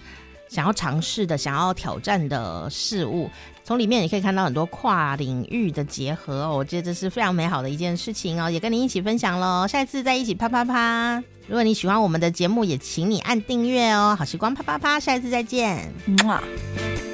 [0.50, 3.30] 想要尝试的、想要挑战的事物。
[3.66, 9.66] 从里面也可以看到很多跨领域的结合哦，我觉得这是非常美好的一件事情哦，也跟您一起分享喽。
[9.66, 11.24] 下一次再一起啪啪啪。
[11.48, 14.16] 如果你喜欢我们的节目，也请你按订阅哦。
[14.20, 15.90] 好时光啪啪啪，下一次再见。
[16.08, 17.13] 嗯